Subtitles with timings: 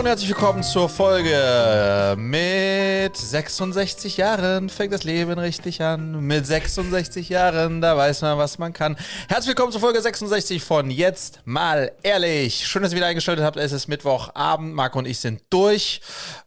[0.00, 2.16] und herzlich willkommen zur Folge.
[2.16, 6.26] Mit 66 Jahren fängt das Leben richtig an.
[6.26, 8.96] Mit 66 Jahren, da weiß man, was man kann.
[9.28, 12.66] Herzlich willkommen zur Folge 66 von Jetzt mal ehrlich.
[12.66, 13.58] Schön, dass ihr wieder eingeschaltet habt.
[13.58, 14.74] Es ist Mittwochabend.
[14.74, 16.00] Marco und ich sind durch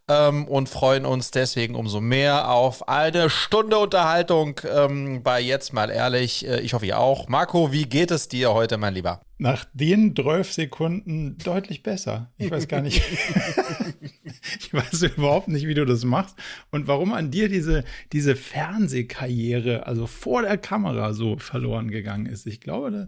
[0.07, 5.89] ähm, und freuen uns deswegen umso mehr auf eine Stunde Unterhaltung ähm, bei Jetzt mal
[5.89, 6.48] ehrlich.
[6.48, 7.27] Äh, ich hoffe, ihr auch.
[7.29, 9.21] Marco, wie geht es dir heute, mein Lieber?
[9.38, 12.31] Nach den 12 Sekunden deutlich besser.
[12.38, 13.02] Ich weiß gar nicht.
[14.59, 16.35] ich weiß überhaupt nicht, wie du das machst
[16.71, 22.45] und warum an dir diese, diese Fernsehkarriere, also vor der Kamera, so verloren gegangen ist.
[22.45, 23.07] Ich glaube, da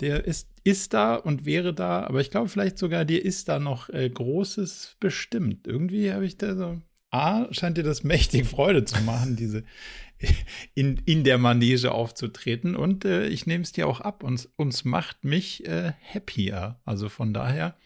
[0.00, 3.58] der ist, ist da und wäre da, aber ich glaube vielleicht sogar, dir ist da
[3.58, 5.66] noch äh, Großes bestimmt.
[5.66, 6.80] Irgendwie habe ich da so.
[7.10, 9.62] A, scheint dir das mächtig Freude zu machen, diese
[10.74, 12.74] in, in der Manege aufzutreten.
[12.74, 14.22] Und äh, ich nehme es dir auch ab.
[14.22, 16.80] Und uns macht mich äh, happier.
[16.84, 17.76] Also von daher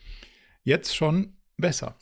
[0.63, 1.97] jetzt schon besser.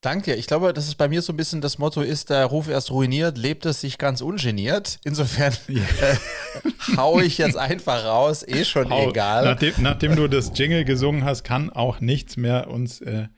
[0.00, 0.34] Danke.
[0.34, 2.90] Ich glaube, dass es bei mir so ein bisschen das Motto ist, der Ruf erst
[2.90, 4.98] ruiniert, lebt es sich ganz ungeniert.
[5.04, 5.82] Insofern ja.
[5.82, 9.10] äh, hau ich jetzt einfach raus, eh schon hau.
[9.10, 9.44] egal.
[9.44, 13.28] Nachdem, nachdem, du das Jingle gesungen hast, kann auch nichts mehr uns äh,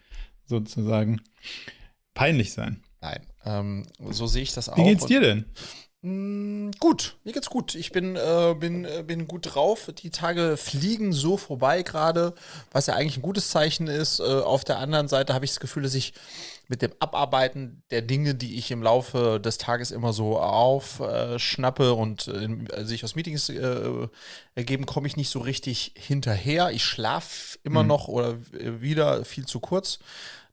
[0.44, 1.20] sozusagen
[2.14, 2.82] peinlich sein.
[3.00, 4.76] Nein, ähm, so sehe ich das auch.
[4.76, 5.46] Wie geht's dir denn?
[6.04, 7.76] Mm, gut, mir geht's gut.
[7.76, 9.88] Ich bin, äh, bin, äh, bin gut drauf.
[10.02, 12.34] Die Tage fliegen so vorbei gerade,
[12.72, 14.18] was ja eigentlich ein gutes Zeichen ist.
[14.18, 16.12] Äh, auf der anderen Seite habe ich das Gefühl, dass ich
[16.66, 22.26] mit dem Abarbeiten der Dinge, die ich im Laufe des Tages immer so aufschnappe und
[22.26, 24.08] äh, sich aus Meetings äh,
[24.56, 26.72] ergeben, komme ich nicht so richtig hinterher.
[26.72, 27.88] Ich schlafe immer mhm.
[27.88, 30.00] noch oder wieder viel zu kurz.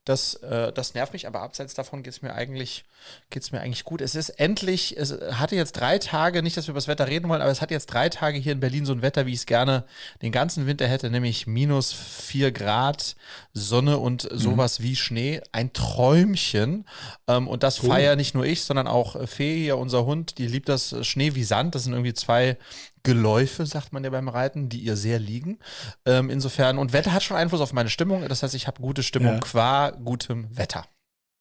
[0.06, 2.86] Das, äh, das nervt mich, aber abseits davon geht es mir eigentlich,
[3.30, 4.02] geht's mir eigentlich gut.
[4.02, 7.30] Es ist endlich, es hatte jetzt drei Tage, nicht, dass wir über das Wetter reden
[7.30, 9.40] wollen, aber es hat jetzt drei Tage hier in Berlin so ein Wetter, wie ich
[9.40, 9.86] es gerne
[10.22, 13.16] den ganzen Winter hätte, nämlich minus vier Grad,
[13.54, 14.38] Sonne und mhm.
[14.38, 14.84] sowas mhm.
[14.84, 15.42] wie Schnee.
[15.52, 16.86] Ein Träumchen.
[17.28, 17.90] Ähm, und das cool.
[17.90, 21.44] feiere nicht nur ich, sondern auch Fee hier, unser Hund, die liebt das Schnee wie
[21.44, 21.76] Sand.
[21.76, 22.58] Das sind irgendwie zwei
[23.04, 25.60] Geläufe, sagt man ja beim Reiten, die ihr sehr liegen.
[26.06, 28.28] Ähm, insofern, und Wetter hat schon Einfluss auf meine Stimmung.
[28.28, 29.40] Das heißt, ich habe gute Stimmung ja.
[29.40, 30.86] qua gutem Wetter.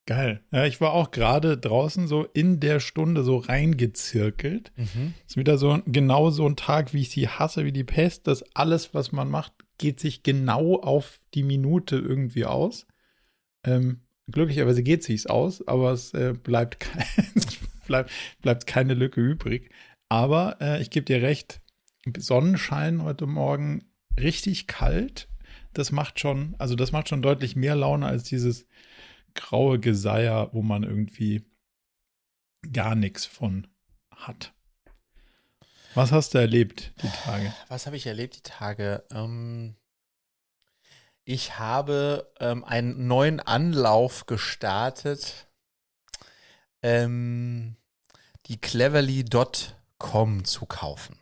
[0.09, 0.41] Geil.
[0.53, 4.73] Ja, ich war auch gerade draußen so in der Stunde so reingezirkelt.
[4.75, 5.13] Mhm.
[5.27, 8.27] Ist wieder so genau so ein Tag, wie ich sie hasse, wie die Pest.
[8.27, 12.87] dass alles, was man macht, geht sich genau auf die Minute irgendwie aus.
[13.67, 14.01] Ähm,
[14.33, 17.05] glücklicherweise geht sich's aus, aber es äh, bleibt, kein,
[17.87, 18.11] bleibt,
[18.41, 19.71] bleibt keine Lücke übrig.
[20.09, 21.61] Aber äh, ich gebe dir recht,
[22.17, 23.85] Sonnenschein heute Morgen
[24.19, 25.29] richtig kalt.
[25.75, 28.65] Das macht schon, also das macht schon deutlich mehr Laune als dieses
[29.35, 31.45] graue Geseier, wo man irgendwie
[32.73, 33.67] gar nichts von
[34.11, 34.53] hat.
[35.95, 37.53] Was hast du erlebt die Tage?
[37.69, 39.05] Was habe ich erlebt die Tage?
[39.13, 39.77] Ähm,
[41.25, 45.49] ich habe ähm, einen neuen Anlauf gestartet.
[46.83, 47.77] Ähm,
[48.47, 51.19] die Cleverly.com Com zu kaufen.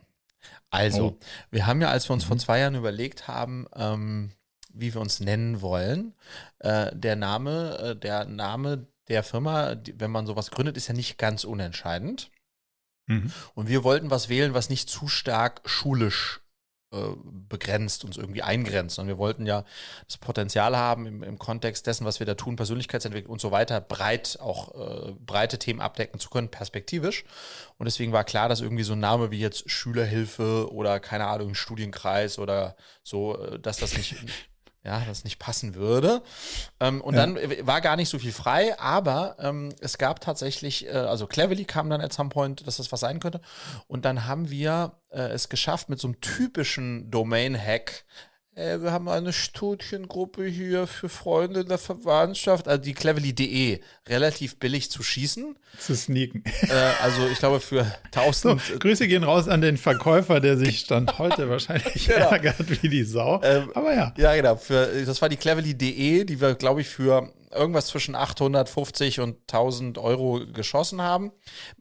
[0.69, 1.19] Also, oh.
[1.49, 2.27] wir haben ja, als wir uns mhm.
[2.27, 4.31] vor zwei Jahren überlegt haben, ähm,
[4.79, 6.13] wie wir uns nennen wollen,
[6.59, 10.93] äh, der Name, äh, der Name der Firma, die, wenn man sowas gründet, ist ja
[10.93, 12.29] nicht ganz unentscheidend.
[13.07, 13.31] Mhm.
[13.53, 16.41] Und wir wollten was wählen, was nicht zu stark schulisch
[16.93, 17.15] äh,
[17.49, 18.97] begrenzt, uns irgendwie eingrenzt.
[18.99, 19.65] Und wir wollten ja
[20.07, 23.81] das Potenzial haben, im, im, Kontext dessen, was wir da tun, Persönlichkeitsentwicklung und so weiter,
[23.81, 27.25] breit auch äh, breite Themen abdecken zu können, perspektivisch.
[27.77, 31.55] Und deswegen war klar, dass irgendwie so ein Name wie jetzt Schülerhilfe oder keine Ahnung,
[31.55, 34.15] Studienkreis oder so, äh, dass das nicht
[34.87, 36.23] ja, das nicht passen würde.
[36.79, 37.25] Ähm, und ja.
[37.25, 37.37] dann
[37.67, 41.89] war gar nicht so viel frei, aber ähm, es gab tatsächlich, äh, also Cleverly kam
[41.89, 43.41] dann at some point, dass das was sein könnte.
[43.87, 48.05] Und dann haben wir äh, es geschafft, mit so einem typischen Domain-Hack
[48.57, 54.57] äh, wir haben eine Studiengruppe hier für Freunde in der Verwandtschaft, also die cleverly.de, relativ
[54.57, 55.55] billig zu schießen.
[55.77, 56.43] Zu sneaken.
[56.63, 56.73] Äh,
[57.03, 58.61] also ich glaube für 1000.
[58.61, 62.29] So, Grüße gehen raus an den Verkäufer, der sich Stand heute wahrscheinlich genau.
[62.29, 63.41] ärgert wie die Sau.
[63.43, 64.13] Ähm, Aber ja.
[64.17, 64.55] Ja, genau.
[64.55, 69.97] Für, das war die cleverly.de, die wir, glaube ich, für irgendwas zwischen 850 und 1000
[69.97, 71.31] Euro geschossen haben.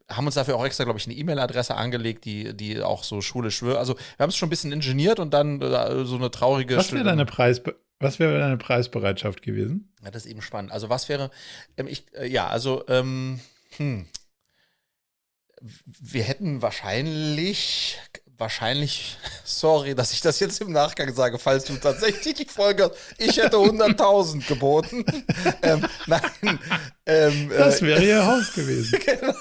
[0.08, 3.62] Haben uns dafür auch extra, glaube ich, eine E-Mail-Adresse angelegt, die, die auch so schulisch
[3.62, 3.76] wird.
[3.76, 6.76] Also wir haben es schon ein bisschen ingeniert und dann äh, so eine traurige.
[6.76, 7.62] Was wäre deine Preis?
[7.98, 9.94] Was wäre deine Preisbereitschaft gewesen?
[10.04, 10.70] Ja, das ist eben spannend.
[10.70, 11.30] Also was wäre,
[11.76, 13.40] ähm, ich, äh, ja, also, ähm,
[13.76, 14.06] hm,
[15.60, 17.98] wir hätten wahrscheinlich
[18.38, 22.94] wahrscheinlich, sorry, dass ich das jetzt im Nachgang sage, falls du tatsächlich die Folge hast,
[23.18, 25.04] ich hätte 100.000 geboten.
[25.62, 26.58] ähm, nein.
[27.06, 28.98] Ähm, das wäre äh, ihr Haus gewesen.
[29.06, 29.34] genau.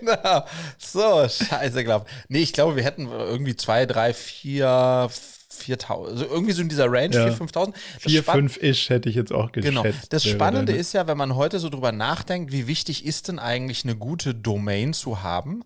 [0.00, 0.44] Genau.
[0.76, 2.08] So, scheiße, glaub.
[2.28, 5.08] Nee, ich glaube, wir hätten irgendwie zwei, drei, vier,
[5.48, 7.26] 4000, also irgendwie so in dieser Range, ja.
[7.26, 7.74] 4.000, 5.000.
[8.00, 9.76] 4, 5 ish hätte ich jetzt auch geschätzt.
[9.76, 9.96] Genau.
[10.10, 13.84] Das Spannende ist ja, wenn man heute so drüber nachdenkt, wie wichtig ist denn eigentlich
[13.84, 15.64] eine gute Domain zu haben?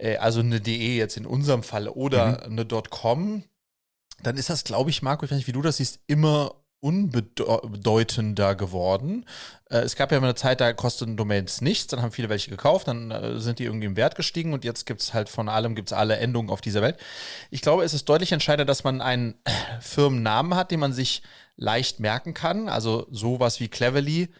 [0.00, 2.58] Äh, also eine DE jetzt in unserem Fall oder mhm.
[2.58, 3.44] eine .com,
[4.22, 8.54] dann ist das, glaube ich, Marco, ich weiß nicht, wie du das siehst, immer unbedeutender
[8.54, 9.26] geworden.
[9.68, 12.50] Äh, es gab ja mal eine Zeit, da kosteten Domains nichts, dann haben viele welche
[12.50, 15.50] gekauft, dann äh, sind die irgendwie im Wert gestiegen und jetzt gibt es halt von
[15.50, 16.96] allem, gibt es alle Endungen auf dieser Welt.
[17.50, 19.34] Ich glaube, es ist deutlich entscheidender, dass man einen
[19.80, 21.22] Firmennamen hat, den man sich
[21.56, 24.30] leicht merken kann, also sowas wie Cleverly,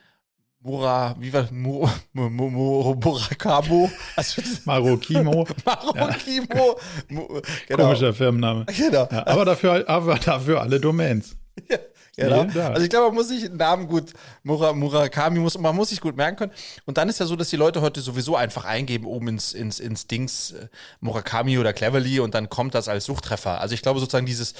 [0.62, 3.90] Mura, wie war Mur, Mur, Mur, Murakamo?
[4.14, 5.46] Also, Marokimo.
[5.64, 6.78] Marokimo.
[7.08, 7.40] Ja.
[7.66, 7.84] Genau.
[7.84, 8.66] Komischer Firmenname.
[8.66, 9.08] Genau.
[9.10, 11.34] Ja, aber, dafür, aber dafür alle Domains.
[11.70, 11.78] Ja.
[12.16, 12.42] Genau.
[12.42, 14.12] Also ich glaube, man muss sich den Namen gut,
[14.42, 16.52] Mura, Murakami, muss, man muss sich gut merken können.
[16.84, 19.80] Und dann ist ja so, dass die Leute heute sowieso einfach eingeben, oben ins, ins,
[19.80, 20.68] ins Dings äh,
[21.00, 23.62] Murakami oder Cleverly und dann kommt das als Suchtreffer.
[23.62, 24.54] Also ich glaube sozusagen dieses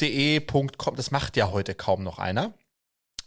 [0.00, 2.54] .de, .com, das macht ja heute kaum noch einer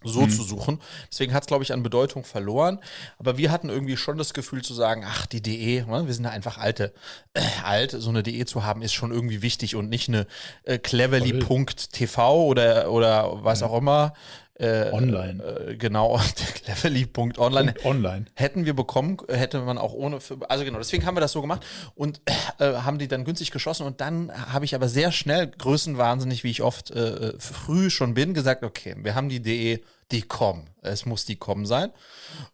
[0.03, 0.29] so mhm.
[0.29, 0.79] zu suchen.
[1.11, 2.79] Deswegen hat es, glaube ich, an Bedeutung verloren.
[3.17, 6.25] Aber wir hatten irgendwie schon das Gefühl zu sagen, ach, die DE, ne, wir sind
[6.25, 6.93] ja einfach alte,
[7.33, 10.27] äh, alt, so eine DE zu haben, ist schon irgendwie wichtig und nicht eine
[10.63, 13.67] äh, cleverly.tv oder, oder was ja.
[13.67, 14.13] auch immer.
[14.59, 15.43] Äh, online.
[15.43, 16.19] Äh, genau,
[16.63, 17.75] cleverly.online.
[17.83, 18.25] Online.
[18.33, 20.17] Hätten wir bekommen, hätte man auch ohne,
[20.49, 21.63] also genau, deswegen haben wir das so gemacht
[21.93, 22.21] und
[22.57, 26.49] äh, haben die dann günstig geschossen und dann habe ich aber sehr schnell, größenwahnsinnig, wie
[26.49, 30.65] ich oft äh, früh schon bin, gesagt, okay, wir haben die DE, die com.
[30.81, 31.91] Es muss die com sein.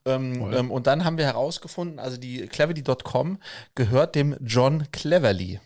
[0.06, 3.40] Ähm, ähm, und dann haben wir herausgefunden, also die cleverly.com
[3.76, 5.62] gehört dem John Cleverly.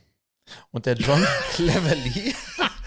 [0.71, 1.25] Und der John
[1.55, 2.35] Cleverly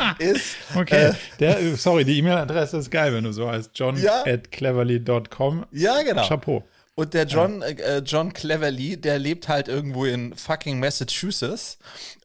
[0.19, 0.56] ist.
[0.75, 3.70] Okay, äh, der, sorry, die E-Mail-Adresse ist geil, wenn du so heißt.
[3.75, 5.67] John ja, at cleverly.com.
[5.73, 6.26] Ja, genau.
[6.26, 6.64] Chapeau.
[7.00, 7.69] Und der John, ja.
[7.69, 11.79] äh, John Cleverly, der lebt halt irgendwo in fucking Massachusetts.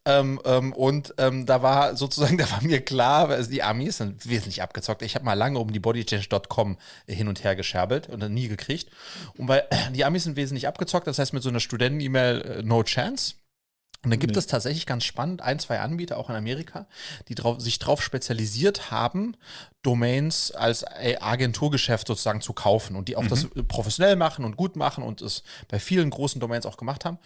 [0.08, 4.28] Ähm, ähm, und ähm, da war sozusagen, da war mir klar, also die Amis sind
[4.28, 5.02] wesentlich abgezockt.
[5.02, 6.78] Ich habe mal lange um die bodychange.com
[7.08, 8.90] hin und her gescherbelt und dann nie gekriegt.
[9.38, 9.64] Und weil
[9.94, 13.36] die Amis sind wesentlich abgezockt, das heißt mit so einer Studenten-E-Mail äh, no chance.
[14.06, 14.40] Und dann gibt nee.
[14.40, 16.88] es tatsächlich ganz spannend ein, zwei Anbieter, auch in Amerika,
[17.28, 19.36] die drauf, sich darauf spezialisiert haben,
[19.82, 23.30] Domains als Agenturgeschäft sozusagen zu kaufen und die auch mhm.
[23.30, 27.20] das professionell machen und gut machen und es bei vielen großen Domains auch gemacht haben.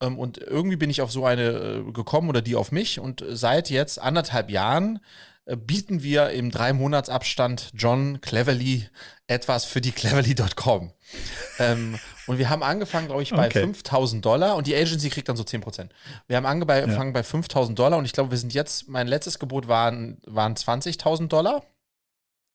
[0.00, 3.24] Ähm, und irgendwie bin ich auf so eine äh, gekommen oder die auf mich und
[3.28, 5.00] seit jetzt anderthalb Jahren
[5.44, 8.88] äh, bieten wir im drei Monats Abstand John Cleverly
[9.26, 10.92] etwas für die cleverly.com.
[11.58, 13.60] ähm, und wir haben angefangen, glaube ich, bei okay.
[13.60, 15.92] 5000 Dollar und die Agency kriegt dann so 10 Prozent.
[16.28, 17.10] Wir haben angefangen ja.
[17.10, 21.28] bei 5000 Dollar und ich glaube, wir sind jetzt, mein letztes Gebot waren, waren 20.000
[21.28, 21.62] Dollar.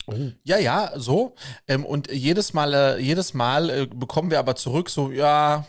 [0.10, 0.14] Oh.
[0.44, 1.36] Ja, ja, so.
[1.68, 5.66] Ähm, und jedes Mal, äh, jedes Mal äh, bekommen wir aber zurück so, ja,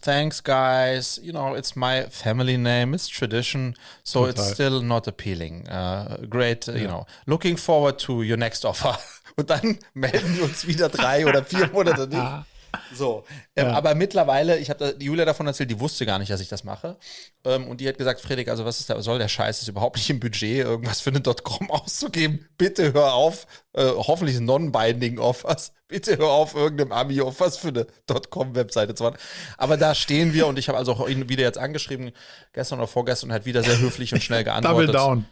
[0.00, 4.30] thanks guys, you know, it's my family name, it's tradition, so Total.
[4.30, 5.68] it's still not appealing.
[5.68, 6.74] Uh, great, ja.
[6.76, 8.98] you know, looking forward to your next offer.
[9.36, 12.46] Und dann melden wir uns wieder drei oder vier Monate nicht.
[12.94, 13.24] So,
[13.56, 13.72] ähm, ja.
[13.72, 16.96] aber mittlerweile, ich habe Julia davon erzählt, die wusste gar nicht, dass ich das mache.
[17.44, 19.62] Ähm, und die hat gesagt, Friedrich, also was ist da, soll der Scheiß?
[19.62, 22.46] Ist überhaupt nicht im Budget, irgendwas für eine .com auszugeben.
[22.56, 25.72] Bitte hör auf, äh, hoffentlich non-binding Offers.
[25.86, 27.86] Bitte hör auf, irgendeinem Ami Offers für eine
[28.30, 29.18] .com-Webseite zu machen.
[29.56, 32.12] Aber da stehen wir und ich habe also auch ihn wieder jetzt angeschrieben,
[32.52, 34.94] gestern oder vorgestern, und hat wieder sehr höflich und schnell geantwortet.
[34.94, 35.24] Double down.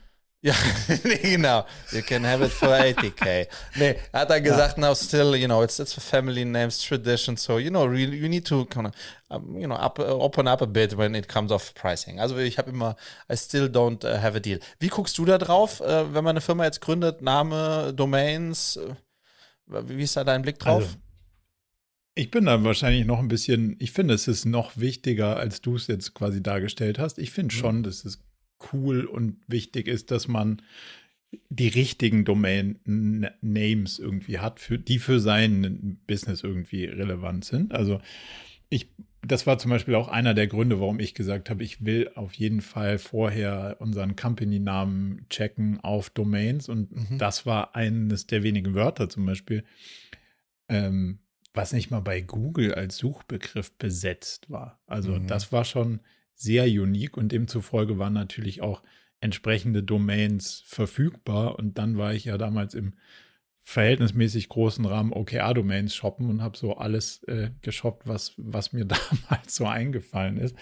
[0.46, 0.54] Ja,
[1.22, 1.66] genau.
[1.90, 3.48] You can have it for 80k.
[3.74, 4.88] Nee, er hat dann gesagt, ja.
[4.88, 8.28] now still, you know, it's, it's a family names, tradition, so, you know, really, you
[8.28, 8.92] need to kind of,
[9.28, 12.20] um, you know, up, uh, open up a bit when it comes off pricing.
[12.20, 12.94] Also ich habe immer,
[13.28, 14.60] I still don't uh, have a deal.
[14.78, 18.94] Wie guckst du da drauf, uh, wenn man eine Firma jetzt gründet, Name, Domains, uh,
[19.66, 20.84] wie ist da dein Blick drauf?
[20.84, 20.96] Also,
[22.14, 25.74] ich bin da wahrscheinlich noch ein bisschen, ich finde, es ist noch wichtiger, als du
[25.74, 27.18] es jetzt quasi dargestellt hast.
[27.18, 27.58] Ich finde mhm.
[27.58, 28.22] schon, dass es
[28.72, 30.62] cool und wichtig ist, dass man
[31.48, 37.74] die richtigen Domain-Names irgendwie hat, für, die für sein Business irgendwie relevant sind.
[37.74, 38.00] Also
[38.68, 38.90] ich,
[39.22, 42.34] das war zum Beispiel auch einer der Gründe, warum ich gesagt habe, ich will auf
[42.34, 47.18] jeden Fall vorher unseren Company-Namen checken auf Domains und mhm.
[47.18, 49.64] das war eines der wenigen Wörter zum Beispiel,
[50.68, 51.18] ähm,
[51.54, 54.80] was nicht mal bei Google als Suchbegriff besetzt war.
[54.86, 55.26] Also mhm.
[55.26, 56.00] das war schon
[56.36, 58.82] sehr unique und demzufolge waren natürlich auch
[59.20, 61.58] entsprechende Domains verfügbar.
[61.58, 62.94] Und dann war ich ja damals im
[63.62, 68.84] verhältnismäßig großen Rahmen OKR-Domains shoppen und habe so alles äh, geshoppt, was, was mir
[69.30, 70.54] damals so eingefallen ist.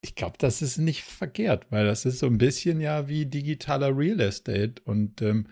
[0.00, 3.96] Ich glaube, das ist nicht verkehrt, weil das ist so ein bisschen ja wie digitaler
[3.96, 5.46] Real Estate und ähm,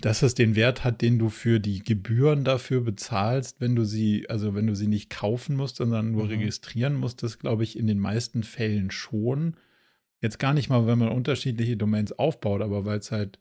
[0.00, 4.28] dass es den Wert hat, den du für die Gebühren dafür bezahlst, wenn du sie,
[4.28, 6.30] also wenn du sie nicht kaufen musst, sondern nur mhm.
[6.30, 9.56] registrieren musst, das glaube ich in den meisten Fällen schon.
[10.20, 13.38] jetzt gar nicht mal, wenn man unterschiedliche Domains aufbaut, aber weil es halt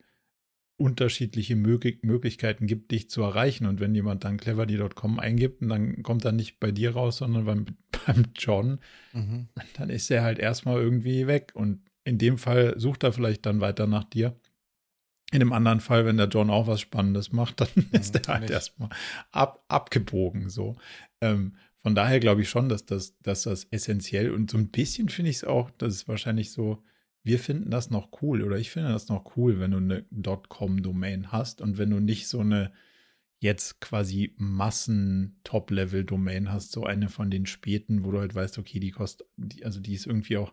[0.80, 3.66] unterschiedliche Mög Möglichkeiten gibt, dich zu erreichen.
[3.66, 7.66] Und wenn jemand dann cleverly.com eingibt, dann kommt er nicht bei dir raus, sondern beim,
[8.06, 8.80] beim John,
[9.14, 9.50] mhm.
[9.78, 11.52] dann ist er halt erstmal irgendwie weg.
[11.54, 14.36] Und in dem Fall sucht er vielleicht dann weiter nach dir.
[15.32, 18.34] In dem anderen Fall, wenn der John auch was Spannendes macht, dann mhm, ist er
[18.34, 18.90] halt erstmal
[19.32, 20.50] ab, abgebogen.
[20.50, 20.76] So.
[21.22, 25.10] Ähm, von daher glaube ich schon, dass das, dass das essentiell und so ein bisschen
[25.10, 26.84] finde ich es auch, dass es wahrscheinlich so,
[27.24, 30.06] wir finden das noch cool oder ich finde das noch cool, wenn du eine
[30.50, 32.74] .com-Domain hast und wenn du nicht so eine
[33.40, 38.92] jetzt quasi Massen-Top-Level-Domain hast, so eine von den späten, wo du halt weißt, okay, die
[38.92, 39.28] kostet,
[39.64, 40.52] also die ist irgendwie auch,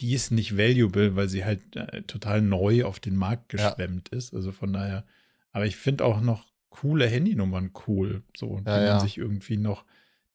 [0.00, 4.18] die ist nicht valuable, weil sie halt äh, total neu auf den Markt geschwemmt ja.
[4.18, 4.34] ist.
[4.34, 5.04] Also von daher,
[5.52, 9.84] aber ich finde auch noch coole Handynummern cool, so, ja, die man sich irgendwie noch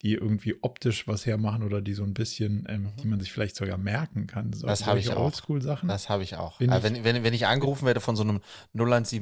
[0.04, 2.92] die irgendwie optisch was hermachen oder die so ein bisschen, ähm, mhm.
[3.02, 4.54] die man sich vielleicht sogar merken kann.
[4.54, 5.26] So, das habe ich auch.
[5.26, 5.90] Oldschool-Sachen.
[5.90, 6.60] Das habe ich auch.
[6.62, 8.40] Also wenn, wenn, wenn ich angerufen werde von so einem
[8.74, 9.22] 0170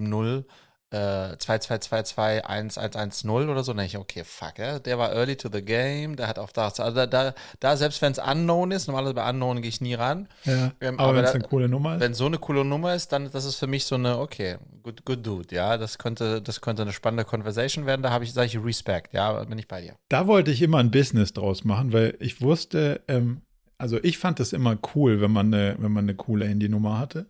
[0.92, 5.63] äh, 2222 oder so, dann denke ich, okay, fuck, ja, der war early to the
[5.63, 9.15] game, der hat auch das, also da, da, da selbst wenn es unknown ist, normalerweise
[9.15, 10.27] bei unknown gehe ich nie ran.
[10.46, 12.01] Ja, ähm, aber, aber wenn es eine coole Nummer ist.
[12.01, 15.06] Wenn so eine coole Nummer ist, dann das ist für mich so eine, okay, good,
[15.06, 18.48] good dude, ja, das könnte, das könnte eine spannende Conversation werden, da habe ich, sage
[18.48, 19.96] ich Respect, ja, bin ich bei dir.
[20.10, 23.42] Da wollte ich immer ein Business draus machen, weil ich wusste, ähm,
[23.77, 27.27] also ich fand das immer cool, wenn man eine, wenn man eine coole Handynummer hatte.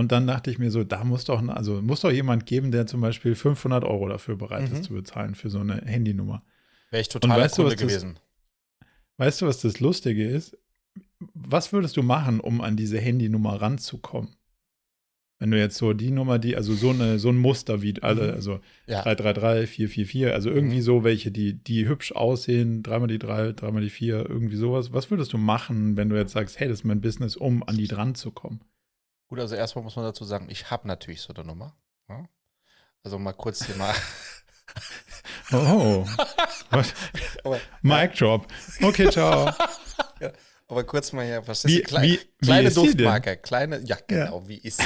[0.00, 2.86] Und dann dachte ich mir so, da muss doch, also muss doch jemand geben, der
[2.86, 4.76] zum Beispiel 500 Euro dafür bereit mhm.
[4.76, 6.42] ist zu bezahlen für so eine Handynummer.
[6.90, 8.14] Wäre ich total weißt Kunde gewesen.
[8.14, 8.88] Das,
[9.18, 10.56] weißt du, was das Lustige ist?
[11.34, 14.36] Was würdest du machen, um an diese Handynummer ranzukommen?
[15.38, 18.28] Wenn du jetzt so die Nummer, die, also so eine, so ein Muster wie alle,
[18.28, 18.34] mhm.
[18.36, 19.02] also ja.
[19.02, 20.82] 333, 444, also irgendwie mhm.
[20.82, 24.94] so welche, die, die hübsch aussehen, dreimal die drei, dreimal die vier, irgendwie sowas.
[24.94, 27.76] Was würdest du machen, wenn du jetzt sagst, hey, das ist mein Business, um an
[27.76, 28.62] die dran zu kommen?
[29.30, 31.76] Gut, also erstmal muss man dazu sagen, ich habe natürlich so eine Nummer.
[32.08, 32.28] Ja?
[33.04, 33.94] Also mal kurz hier mal.
[35.52, 36.04] oh.
[37.82, 38.46] Mic Drop.
[38.82, 39.52] Okay, ciao.
[40.20, 40.32] Ja,
[40.68, 44.40] aber kurz mal hier, was ist wie, Kle wie, kleine wie Duftmarke, kleine, ja genau,
[44.40, 44.48] ja.
[44.48, 44.82] wie ist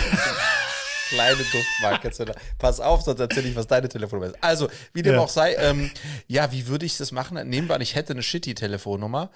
[1.08, 2.10] kleine Duftmarke.
[2.58, 4.42] Pass auf, sonst erzähle ich, was deine Telefonnummer ist.
[4.42, 5.20] Also, wie dem ja.
[5.20, 5.90] auch sei, ähm,
[6.28, 7.36] ja, wie würde ich das machen?
[7.48, 9.30] Nehmen wir an, ich hätte eine shitty Telefonnummer.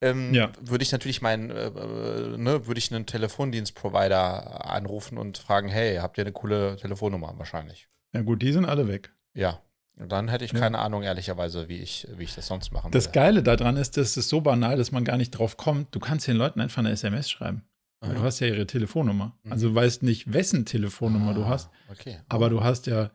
[0.00, 0.52] Ähm, ja.
[0.60, 5.96] Würde ich natürlich meinen, äh, äh, ne, würde ich einen Telefondienstprovider anrufen und fragen, hey,
[5.96, 7.34] habt ihr eine coole Telefonnummer?
[7.36, 7.88] Wahrscheinlich.
[8.12, 9.12] Ja gut, die sind alle weg.
[9.34, 9.60] Ja,
[9.96, 10.58] und dann hätte ich ja.
[10.58, 12.98] keine Ahnung, ehrlicherweise, wie ich, wie ich das sonst machen würde.
[12.98, 15.94] Das Geile daran ist, dass es so banal, dass man gar nicht drauf kommt.
[15.94, 17.64] Du kannst den Leuten einfach eine SMS schreiben.
[18.00, 19.32] Du hast ja ihre Telefonnummer.
[19.44, 19.52] Mhm.
[19.52, 21.70] Also du weißt nicht, wessen Telefonnummer ah, du hast.
[21.90, 22.18] Okay.
[22.28, 23.10] Aber du hast ja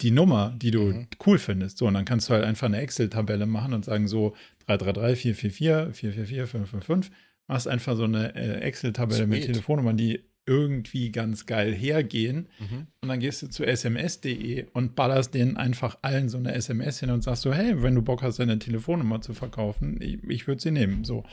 [0.00, 1.06] die Nummer, die du mhm.
[1.26, 1.78] cool findest.
[1.78, 4.34] So, und dann kannst du halt einfach eine Excel-Tabelle machen und sagen so
[4.66, 7.12] 333, 444, 444, 555.
[7.48, 12.48] Machst einfach so eine äh, Excel-Tabelle mit Telefonnummern, die irgendwie ganz geil hergehen.
[12.58, 12.86] Mhm.
[13.02, 17.10] Und dann gehst du zu sms.de und ballerst denen einfach allen so eine SMS hin
[17.10, 20.62] und sagst so, hey, wenn du Bock hast, deine Telefonnummer zu verkaufen, ich, ich würde
[20.62, 21.04] sie nehmen.
[21.04, 21.24] So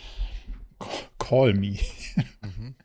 [1.18, 1.78] call me.
[2.42, 2.76] Mhm.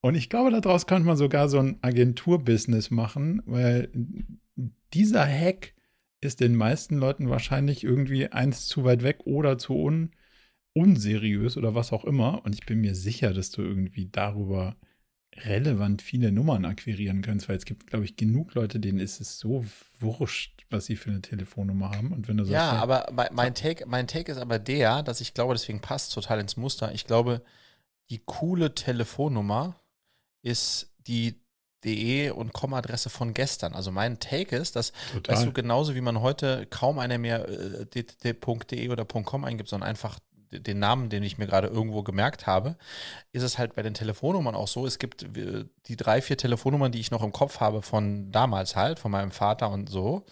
[0.00, 3.88] Und ich glaube, daraus könnte man sogar so ein Agenturbusiness machen, weil
[4.92, 5.74] dieser Hack
[6.20, 10.12] ist den meisten Leuten wahrscheinlich irgendwie eins zu weit weg oder zu un
[10.74, 12.44] unseriös oder was auch immer.
[12.44, 14.76] Und ich bin mir sicher, dass du irgendwie darüber
[15.34, 19.38] relevant viele Nummern akquirieren kannst, weil es gibt, glaube ich, genug Leute, denen ist es
[19.38, 19.64] so
[19.98, 22.12] wurscht, was sie für eine Telefonnummer haben.
[22.12, 25.34] Und wenn du sagst, ja, aber mein Take, mein Take ist aber der, dass ich
[25.34, 26.92] glaube, deswegen passt total ins Muster.
[26.92, 27.42] Ich glaube,
[28.10, 29.80] die coole Telefonnummer
[30.42, 31.40] ist die
[31.84, 33.74] DE und Com-Adresse von gestern.
[33.74, 35.36] Also mein Take ist, dass, Total.
[35.36, 39.88] weißt du, genauso wie man heute kaum einer mehr äh, .de oder .com eingibt, sondern
[39.88, 40.18] einfach
[40.52, 42.76] den Namen, den ich mir gerade irgendwo gemerkt habe,
[43.32, 44.86] ist es halt bei den Telefonnummern auch so.
[44.86, 48.76] Es gibt äh, die drei, vier Telefonnummern, die ich noch im Kopf habe von damals
[48.76, 50.24] halt, von meinem Vater und so.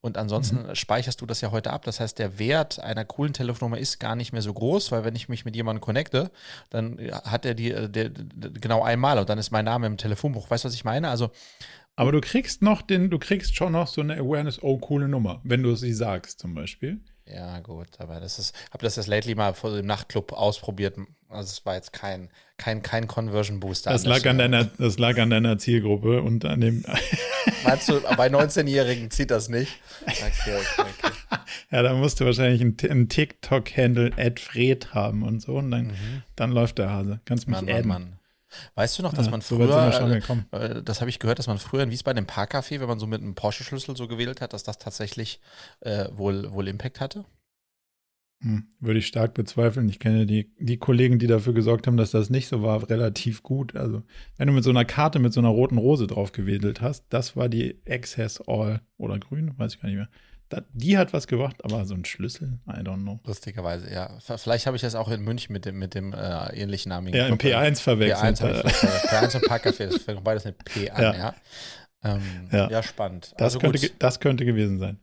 [0.00, 0.74] Und ansonsten mhm.
[0.74, 1.84] speicherst du das ja heute ab.
[1.84, 5.14] Das heißt, der Wert einer coolen Telefonnummer ist gar nicht mehr so groß, weil wenn
[5.14, 6.30] ich mich mit jemandem connecte,
[6.70, 10.50] dann hat er die äh, der, genau einmal und dann ist mein Name im Telefonbuch.
[10.50, 11.08] Weißt du, was ich meine?
[11.08, 11.30] Also
[11.96, 15.40] aber du kriegst noch den, du kriegst schon noch so eine Awareness, oh, coole Nummer,
[15.44, 17.00] wenn du sie sagst, zum Beispiel.
[17.26, 20.96] Ja, gut, aber das ist, habe das jetzt lately mal vor dem Nachtclub ausprobiert.
[21.28, 23.90] Also es war jetzt kein, kein, kein Conversion Booster.
[23.90, 26.84] Das lag an deiner, das lag an deiner Zielgruppe und an dem.
[27.64, 29.72] Meinst du, bei 19-Jährigen zieht das nicht?
[30.06, 31.12] Okay, okay, okay.
[31.70, 36.22] Ja, da musst du wahrscheinlich einen, TikTok-Handle Ad Fred haben und so und dann, mhm.
[36.36, 37.20] dann läuft der Hase.
[37.24, 37.88] Kannst mich Mann, adden.
[37.88, 38.18] Mann, Mann.
[38.74, 40.20] Weißt du noch, dass man früher,
[40.52, 42.98] äh, äh, das habe ich gehört, dass man früher in Wiesbaden im Parkcafé, wenn man
[42.98, 45.40] so mit einem Porsche-Schlüssel so gewählt hat, dass das tatsächlich
[45.80, 47.24] äh, wohl, wohl Impact hatte?
[48.42, 49.88] Hm, würde ich stark bezweifeln.
[49.88, 53.42] Ich kenne die, die Kollegen, die dafür gesorgt haben, dass das nicht so war, relativ
[53.42, 53.74] gut.
[53.74, 54.02] Also,
[54.36, 57.34] wenn du mit so einer Karte mit so einer roten Rose drauf gewedelt hast, das
[57.34, 60.08] war die Access All oder grün, weiß ich gar nicht mehr.
[60.72, 63.20] Die hat was gebracht, aber so ein Schlüssel, I don't know.
[63.24, 64.16] Lustigerweise, ja.
[64.20, 67.12] Vielleicht habe ich das auch in München mit dem, mit dem äh, ähnlichen Namen.
[67.12, 68.40] Ja, im P1 verwechselt.
[68.40, 71.14] P1, P1 und Parkcafé, das fängt beides mit P an, ja.
[71.14, 71.34] Ja,
[72.04, 72.70] ähm, ja.
[72.70, 73.32] ja spannend.
[73.38, 75.00] Das, also könnte, das könnte gewesen sein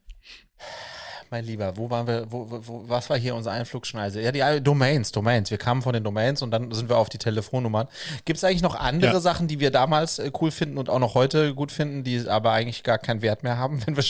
[1.34, 4.22] mein Lieber, wo waren wir, wo, wo, was war hier unsere Einflugschneise?
[4.22, 5.50] Ja, die Domains, Domains.
[5.50, 7.88] Wir kamen von den Domains und dann sind wir auf die Telefonnummern.
[8.26, 9.20] Gibt es eigentlich noch andere ja.
[9.20, 12.52] Sachen, die wir damals äh, cool finden und auch noch heute gut finden, die aber
[12.52, 14.04] eigentlich gar keinen Wert mehr haben, wenn wir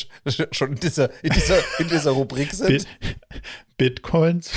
[0.52, 2.68] schon in dieser, in dieser, in dieser Rubrik sind?
[2.68, 2.88] Bit
[3.78, 4.52] Bitcoins?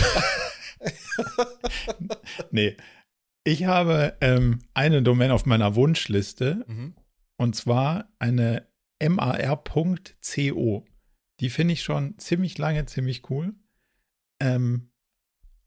[2.51, 2.77] nee.
[3.45, 6.97] Ich habe ähm, eine Domain auf meiner Wunschliste mhm.
[7.37, 8.67] und zwar eine
[9.01, 10.85] mar.co.
[11.41, 13.55] Die finde ich schon ziemlich lange ziemlich cool.
[14.41, 14.91] Ähm,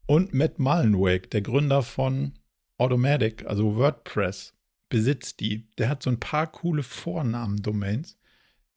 [0.06, 2.34] und Matt Mullenweg, der Gründer von
[2.78, 4.54] Automatic, also WordPress,
[4.88, 5.70] besitzt die.
[5.78, 8.18] Der hat so ein paar coole Vornamen-Domains.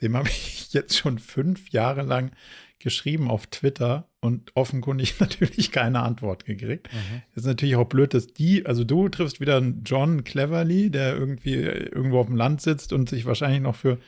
[0.02, 2.32] Dem habe ich jetzt schon fünf Jahre lang
[2.80, 6.94] geschrieben auf Twitter und offenkundig natürlich keine Antwort gekriegt.
[6.94, 7.22] Mhm.
[7.34, 11.56] Ist natürlich auch blöd, dass die, also du triffst wieder einen John Cleverly, der irgendwie
[11.56, 14.00] irgendwo auf dem Land sitzt und sich wahrscheinlich noch für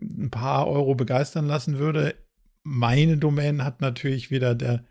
[0.00, 2.14] ein paar Euro begeistern lassen würde.
[2.62, 4.84] Meine Domain hat natürlich wieder der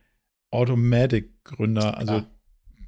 [0.52, 1.98] Automatic-Gründer.
[1.98, 2.28] Also ja.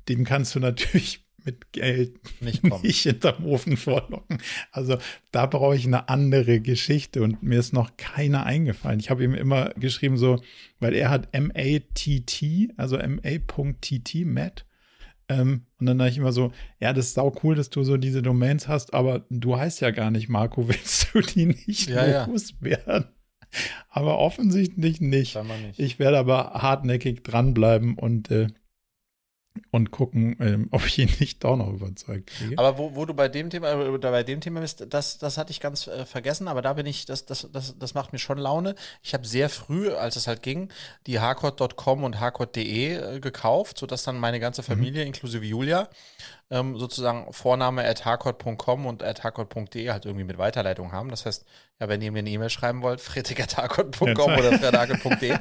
[0.07, 4.39] den kannst du natürlich mit Geld nicht, nicht hinterm Ofen vorlocken.
[4.71, 4.97] Also
[5.31, 8.99] da brauche ich eine andere Geschichte und mir ist noch keiner eingefallen.
[8.99, 10.41] Ich habe ihm immer geschrieben so,
[10.79, 14.65] weil er hat M-A-T-T, also M-A.TT, Matt.
[15.27, 17.97] Ähm, und dann dachte ich immer so, ja, das ist sau cool, dass du so
[17.97, 22.25] diese Domains hast, aber du heißt ja gar nicht Marco, willst du die nicht ja,
[22.25, 23.05] loswerden?
[23.05, 23.09] Ja.
[23.89, 25.35] Aber offensichtlich nicht.
[25.35, 25.79] nicht.
[25.79, 28.47] Ich werde aber hartnäckig dranbleiben und äh,
[29.71, 32.57] und gucken, ähm, ob ich ihn nicht doch noch überzeugt kriege.
[32.57, 35.51] Aber wo, wo du bei dem Thema, äh, bei dem Thema bist, das, das hatte
[35.51, 38.37] ich ganz äh, vergessen, aber da bin ich, das, das, das, das macht mir schon
[38.37, 38.75] Laune.
[39.01, 40.69] Ich habe sehr früh, als es halt ging,
[41.07, 44.65] die hardcore.com und hardcore.de äh, gekauft, sodass dann meine ganze mhm.
[44.65, 45.07] Familie, mhm.
[45.07, 45.89] inklusive Julia,
[46.51, 51.09] ähm, sozusagen Vorname at hardcore.com und at hardcore.de halt irgendwie mit Weiterleitung haben.
[51.09, 51.43] Das heißt,
[51.79, 55.37] ja, wenn ihr mir eine E-Mail schreiben wollt, friedrich.hardcore.com oder friedrich.de.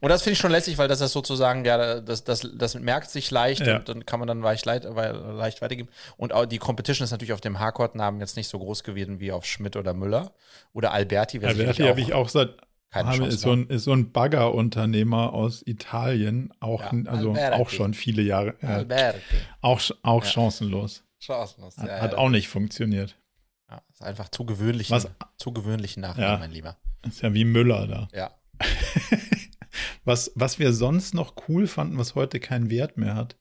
[0.00, 3.10] und das finde ich schon lässig, weil das ist sozusagen, ja, das, das, das merkt
[3.10, 3.76] sich leicht ja.
[3.76, 5.90] und dann kann man dann leicht, leicht, leicht weitergeben.
[6.16, 9.32] Und auch die Competition ist natürlich auf dem Hardcore-Namen jetzt nicht so groß gewesen wie
[9.32, 10.32] auf Schmidt oder Müller
[10.72, 11.44] oder Alberti.
[11.44, 12.56] Alberti habe ich auch seit
[13.02, 17.70] keine Chance ist, so ein, ist so ein Baggerunternehmer aus Italien, auch, ja, also auch
[17.70, 18.54] schon viele Jahre.
[18.60, 19.14] Äh,
[19.60, 20.30] auch auch ja.
[20.30, 21.04] chancenlos.
[21.18, 23.16] Chancenlos, ja, Hat, auch nicht funktioniert.
[23.90, 26.76] Ist einfach zu gewöhnlich, Was, zu gewöhnlich Nachnamen, mein Lieber.
[27.06, 28.08] Ist ja wie Müller da.
[28.12, 28.30] Ja.
[30.04, 33.36] was, was wir sonst noch cool fanden, was heute keinen Wert mehr hat.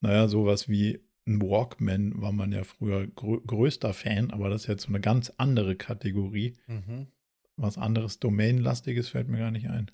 [0.00, 4.68] Naja, sowas wie ein Walkman war man ja früher grö größter Fan, aber das ist
[4.68, 6.56] jetzt so eine ganz andere Kategorie.
[6.66, 7.08] Mhm.
[7.56, 9.90] Was anderes Domainlastiges fällt mir gar nicht ein.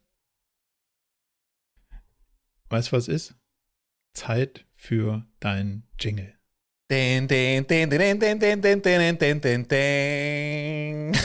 [2.70, 3.34] Weißt du, was ist?
[4.14, 6.34] Zeit für dein Jingle.
[6.90, 11.16] Den, den, den, den, den, den, den, den, den, den, den.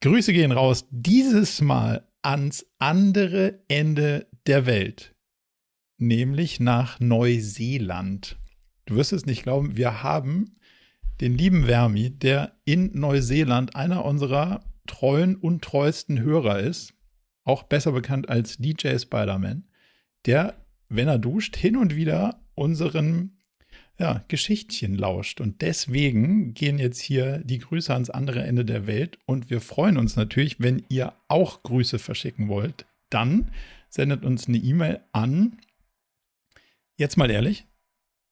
[0.00, 5.14] Grüße gehen raus, dieses Mal ans andere Ende der Welt,
[5.96, 8.36] nämlich nach Neuseeland.
[8.86, 10.56] Du wirst es nicht glauben, wir haben
[11.20, 16.94] den lieben Vermi, der in Neuseeland einer unserer treuen und treuesten Hörer ist,
[17.44, 19.64] auch besser bekannt als DJ Spider-Man,
[20.26, 20.54] der,
[20.88, 23.38] wenn er duscht, hin und wieder unseren
[23.98, 25.40] ja, Geschichtchen lauscht.
[25.40, 29.18] Und deswegen gehen jetzt hier die Grüße ans andere Ende der Welt.
[29.26, 32.86] Und wir freuen uns natürlich, wenn ihr auch Grüße verschicken wollt.
[33.10, 33.50] Dann
[33.88, 35.58] sendet uns eine E-Mail an.
[36.96, 37.66] Jetzt mal ehrlich.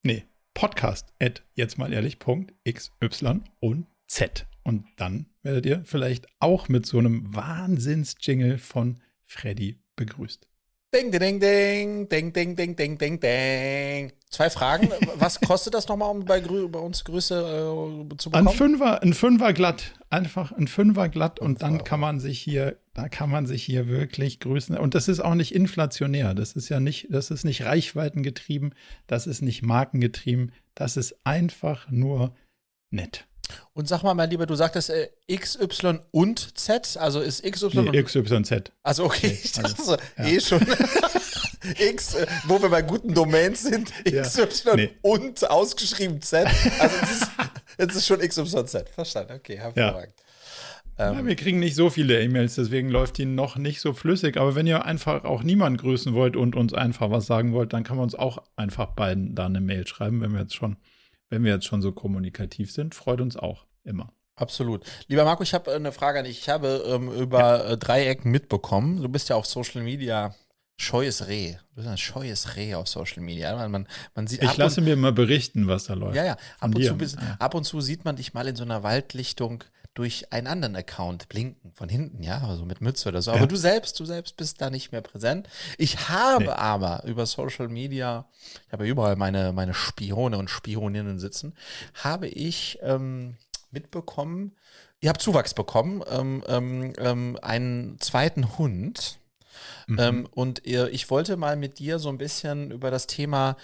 [0.03, 4.47] Nee, podcast at jetzt mal ehrlich.xy und z.
[4.63, 10.51] Und dann werdet ihr vielleicht auch mit so einem Wahnsinns-Jingle von Freddy begrüßt.
[10.93, 14.13] Ding, ding, ding, ding, ding, ding, ding, ding, ding.
[14.29, 14.89] Zwei Fragen.
[15.15, 18.49] Was kostet das nochmal, um bei, bei uns Grüße äh, zu bekommen?
[18.49, 19.93] Ein Fünfer, ein Fünfer glatt.
[20.11, 23.87] Einfach ein Fünfer glatt und dann kann man sich hier, da kann man sich hier
[23.87, 24.77] wirklich grüßen.
[24.77, 26.35] Und das ist auch nicht inflationär.
[26.35, 28.75] Das ist ja nicht, das ist nicht reichweitengetrieben.
[29.07, 30.51] Das ist nicht markengetrieben.
[30.75, 32.35] Das ist einfach nur
[32.91, 33.29] nett.
[33.73, 38.03] Und sag mal, mein Lieber, du sagtest äh, XY und Z, also ist XY nee,
[38.03, 38.73] XYZ.
[38.83, 40.25] Also okay, ich dachte also, so, ja.
[40.25, 40.61] eh schon.
[41.79, 44.91] X, äh, wo wir bei guten Domains sind, XY ja, nee.
[45.03, 46.47] und ausgeschrieben Z.
[46.79, 47.31] Also es ist,
[47.77, 48.85] es ist schon XYZ.
[48.95, 50.15] Verstanden, okay, hervorragend.
[51.01, 54.37] Ähm, ja, wir kriegen nicht so viele E-Mails, deswegen läuft die noch nicht so flüssig.
[54.37, 57.85] Aber wenn ihr einfach auch niemanden grüßen wollt und uns einfach was sagen wollt, dann
[57.85, 60.77] kann man uns auch einfach beiden da eine Mail schreiben, wenn wir jetzt schon,
[61.31, 62.95] wenn wir jetzt schon so kommunikativ sind.
[62.95, 64.13] Freut uns auch immer.
[64.37, 64.85] Absolut.
[65.07, 66.41] Lieber Marco, ich habe eine Frage an dich.
[66.41, 67.71] Ich habe ähm, über ja.
[67.73, 69.03] Äh, Dreiecken mitbekommen.
[69.03, 70.35] Du bist ja auf Social Media
[70.79, 71.53] scheues Reh.
[71.53, 73.55] Du bist ein scheues Reh auf Social Media.
[73.55, 76.17] Man, man, man sieht ich lasse mir mal berichten, was da läuft.
[76.17, 76.37] Ja, ja.
[76.59, 80.33] Ab und, zu, ab und zu sieht man dich mal in so einer Waldlichtung durch
[80.33, 83.33] einen anderen Account blinken, von hinten, ja, also mit Mütze oder so.
[83.33, 83.47] Aber ja.
[83.47, 85.49] du selbst, du selbst bist da nicht mehr präsent.
[85.79, 86.51] Ich habe nee.
[86.51, 88.27] aber über Social Media,
[88.67, 91.55] ich habe ja überall meine, meine Spione und Spioninnen sitzen,
[91.95, 93.37] habe ich ähm,
[93.73, 94.53] mitbekommen,
[95.01, 99.19] ihr habt Zuwachs bekommen, ähm, ähm, ähm einen zweiten Hund.
[99.89, 99.99] Mhm.
[99.99, 103.57] Ähm, und ich wollte mal mit dir so ein bisschen über das Thema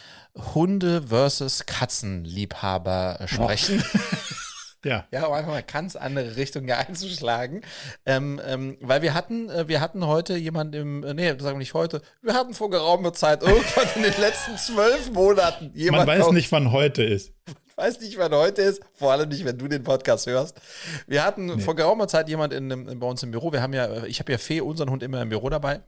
[0.55, 3.83] Hunde versus Katzenliebhaber äh, sprechen.
[3.95, 4.35] Oh.
[4.85, 5.07] Ja.
[5.11, 7.63] Ja, um einfach mal ganz andere Richtung einzuschlagen.
[8.05, 11.59] Ähm, ähm, weil wir hatten, äh, wir hatten heute jemanden im, äh, nee, sagen wir
[11.59, 16.07] nicht heute, wir hatten vor geraumer Zeit irgendwann in den letzten zwölf Monaten jemanden.
[16.07, 17.33] Man weiß nicht, wann heute ist.
[17.77, 20.61] weiß nicht, wann heute ist, vor allem nicht, wenn du den Podcast hörst.
[21.07, 21.59] Wir hatten nee.
[21.61, 23.53] vor geraumer Zeit jemanden in, in, bei uns im Büro.
[23.53, 25.81] Wir haben ja, ich habe ja Fee, unseren Hund, immer im Büro dabei.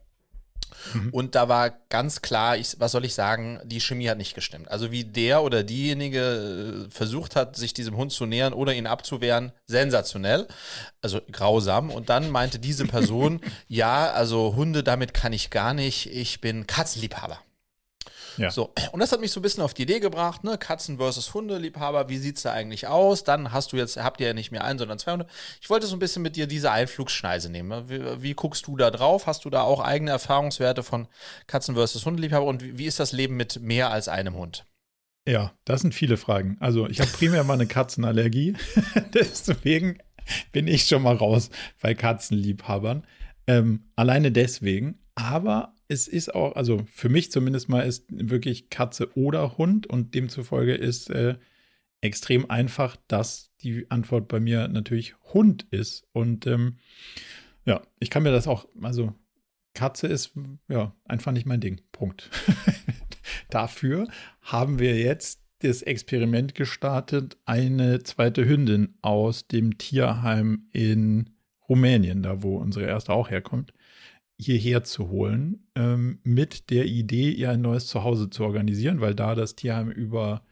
[0.95, 1.11] Mhm.
[1.11, 4.71] Und da war ganz klar, ich, was soll ich sagen, die Chemie hat nicht gestimmt.
[4.71, 8.87] Also wie der oder diejenige äh, versucht hat, sich diesem Hund zu nähern oder ihn
[8.87, 10.47] abzuwehren, sensationell,
[11.03, 11.91] also grausam.
[11.91, 16.67] Und dann meinte diese Person, ja, also Hunde, damit kann ich gar nicht, ich bin
[16.67, 17.39] Katzenliebhaber.
[18.39, 18.51] Ja.
[18.51, 20.57] So, und das hat mich so ein bisschen auf die Idee gebracht, ne?
[20.59, 23.25] Katzen versus Hundeliebhaber, wie sieht es da eigentlich aus?
[23.25, 25.27] Dann hast du jetzt, habt ihr ja nicht mehr einen, sondern zwei Hunde.
[25.61, 27.69] Ich wollte so ein bisschen mit dir diese Einflugschneise nehmen.
[27.69, 27.89] Ne?
[27.89, 29.27] Wie, wie, guckst du da drauf?
[29.27, 31.09] Hast du da auch eigene Erfahrungswerte von
[31.47, 32.47] Katzen versus Hundeliebhaber?
[32.47, 34.65] Und wie, wie ist das Leben mit mehr als einem Hund?
[35.29, 36.57] Ja, das sind viele Fragen.
[36.61, 38.57] Also ich habe primär mal eine Katzenallergie.
[39.15, 39.99] deswegen
[40.53, 43.05] bin ich schon mal raus bei Katzenliebhabern.
[43.47, 44.99] Ähm, alleine deswegen.
[45.15, 50.15] Aber es ist auch, also für mich zumindest mal ist wirklich Katze oder Hund und
[50.15, 51.37] demzufolge ist äh,
[52.01, 56.07] extrem einfach, dass die Antwort bei mir natürlich Hund ist.
[56.13, 56.77] Und ähm,
[57.65, 59.15] ja, ich kann mir das auch, also
[59.75, 60.33] Katze ist
[60.69, 61.81] ja einfach nicht mein Ding.
[61.91, 62.31] Punkt.
[63.51, 64.07] Dafür
[64.43, 71.31] haben wir jetzt das Experiment gestartet, eine zweite Hündin aus dem Tierheim in
[71.69, 73.73] Rumänien, da wo unsere erste auch herkommt,
[74.39, 79.35] hierher zu holen, ähm, mit der Idee, ihr ein neues Zuhause zu organisieren, weil da
[79.35, 80.47] das Tierheim über,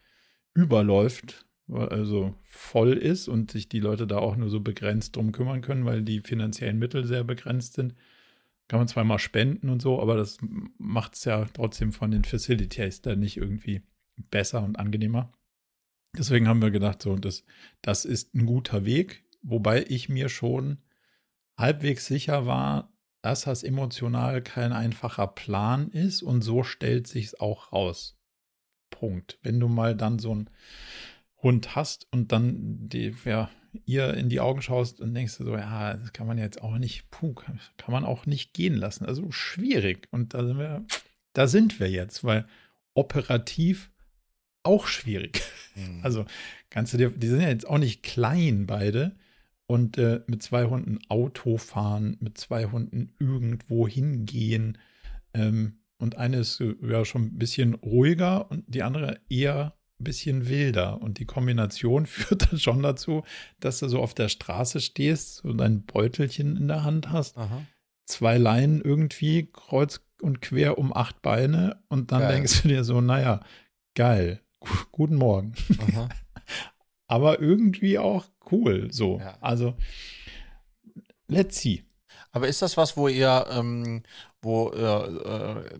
[0.54, 5.62] überläuft, also voll ist und sich die Leute da auch nur so begrenzt drum kümmern
[5.62, 7.94] können, weil die finanziellen Mittel sehr begrenzt sind.
[8.68, 10.38] Kann man zwar mal spenden und so, aber das
[10.78, 13.82] macht es ja trotzdem von den Facilities dann nicht irgendwie
[14.30, 15.32] besser und angenehmer.
[16.18, 17.44] Deswegen haben wir gedacht, so, das,
[17.82, 20.78] das ist ein guter Weg, wobei ich mir schon
[21.56, 22.95] halbwegs sicher war,
[23.26, 28.16] dass das emotional kein einfacher Plan ist und so stellt sich es auch raus.
[28.88, 29.40] Punkt.
[29.42, 30.48] Wenn du mal dann so einen
[31.42, 33.50] Hund hast und dann die, ja,
[33.84, 37.10] ihr in die Augen schaust und denkst so, ja, das kann man jetzt auch nicht,
[37.10, 39.04] puh, kann, kann man auch nicht gehen lassen.
[39.04, 40.06] Also schwierig.
[40.12, 40.86] Und da sind wir,
[41.32, 42.46] da sind wir jetzt, weil
[42.94, 43.90] operativ
[44.62, 45.42] auch schwierig.
[45.74, 46.00] Mhm.
[46.04, 46.26] Also
[46.70, 49.16] kannst du dir, die sind ja jetzt auch nicht klein beide
[49.66, 54.78] und äh, mit zwei Hunden Auto fahren, mit zwei Hunden irgendwo hingehen.
[55.34, 60.04] Ähm, und eine ist äh, ja schon ein bisschen ruhiger und die andere eher ein
[60.04, 61.00] bisschen wilder.
[61.00, 63.24] Und die Kombination führt dann schon dazu,
[63.60, 67.62] dass du so auf der Straße stehst und ein Beutelchen in der Hand hast, Aha.
[68.04, 72.32] zwei Leinen irgendwie kreuz und quer um acht Beine und dann geil.
[72.36, 73.40] denkst du dir so, naja,
[73.94, 74.40] geil,
[74.92, 75.54] guten Morgen.
[77.08, 78.88] Aber irgendwie auch cool.
[78.90, 79.18] So.
[79.18, 79.36] Ja.
[79.40, 79.74] Also,
[81.28, 81.84] let's see.
[82.32, 84.02] Aber ist das was, wo ihr, ähm,
[84.42, 85.78] wo äh, äh,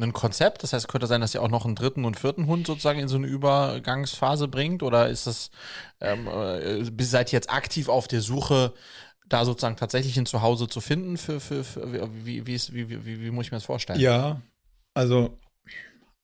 [0.00, 2.66] ein Konzept, das heißt, könnte sein, dass ihr auch noch einen dritten und vierten Hund
[2.66, 4.82] sozusagen in so eine Übergangsphase bringt?
[4.82, 5.50] Oder ist das,
[6.00, 8.72] ähm, äh, seid ihr jetzt aktiv auf der Suche,
[9.28, 11.18] da sozusagen tatsächlich ein Zuhause zu finden?
[11.18, 14.00] Für, für, für wie, wie, ist, wie, wie, wie muss ich mir das vorstellen?
[14.00, 14.40] Ja,
[14.94, 15.38] also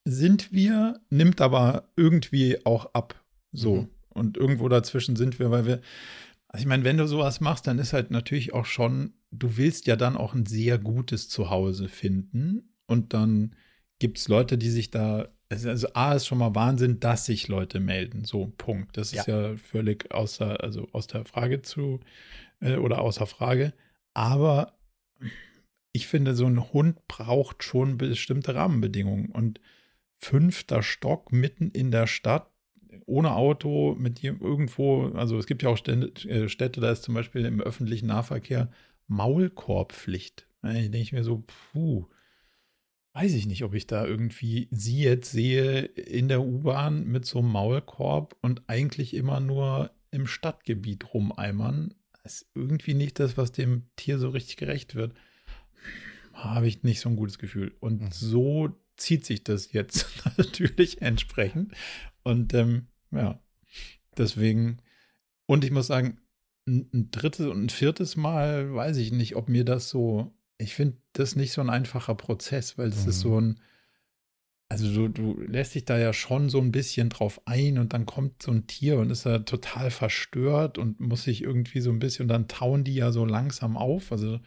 [0.05, 3.15] sind wir, nimmt aber irgendwie auch ab.
[3.53, 3.75] So.
[3.75, 3.91] Mhm.
[4.15, 5.81] Und irgendwo dazwischen sind wir, weil wir,
[6.49, 9.87] also ich meine, wenn du sowas machst, dann ist halt natürlich auch schon, du willst
[9.87, 12.75] ja dann auch ein sehr gutes Zuhause finden.
[12.87, 13.57] Und dann
[13.99, 17.49] gibt es Leute, die sich da, also, also A ist schon mal Wahnsinn, dass sich
[17.49, 18.25] Leute melden.
[18.25, 18.97] So, Punkt.
[18.97, 19.21] Das ja.
[19.21, 22.01] ist ja völlig außer, also aus der Frage zu,
[22.61, 23.73] äh, oder außer Frage.
[24.15, 24.79] Aber
[25.93, 29.27] ich finde, so ein Hund braucht schon bestimmte Rahmenbedingungen.
[29.27, 29.61] Und
[30.19, 32.51] fünfter Stock mitten in der Stadt
[33.07, 37.15] ohne Auto mit irgendwo, also es gibt ja auch Städte, äh, Städte, da ist zum
[37.15, 38.71] Beispiel im öffentlichen Nahverkehr
[39.07, 40.47] Maulkorbpflicht.
[40.63, 42.07] Da denke ich mir so, puh,
[43.15, 47.39] weiß ich nicht, ob ich da irgendwie sie jetzt sehe in der U-Bahn mit so
[47.39, 51.95] einem Maulkorb und eigentlich immer nur im Stadtgebiet rumeimern.
[52.23, 55.15] Das ist irgendwie nicht das, was dem Tier so richtig gerecht wird.
[56.33, 57.75] Habe ich nicht so ein gutes Gefühl.
[57.81, 58.09] Und mhm.
[58.11, 61.73] so zieht sich das jetzt natürlich entsprechend.
[62.23, 63.41] Und ähm, ja,
[64.17, 64.79] deswegen,
[65.47, 66.19] und ich muss sagen,
[66.67, 70.97] ein drittes und ein viertes Mal weiß ich nicht, ob mir das so, ich finde
[71.13, 73.11] das nicht so ein einfacher Prozess, weil es mhm.
[73.11, 73.61] ist so ein,
[74.71, 78.07] also du, du lässt dich da ja schon so ein bisschen drauf ein und dann
[78.07, 81.99] kommt so ein Tier und ist da total verstört und muss sich irgendwie so ein
[81.99, 84.11] bisschen, und dann tauen die ja so langsam auf.
[84.11, 84.41] Also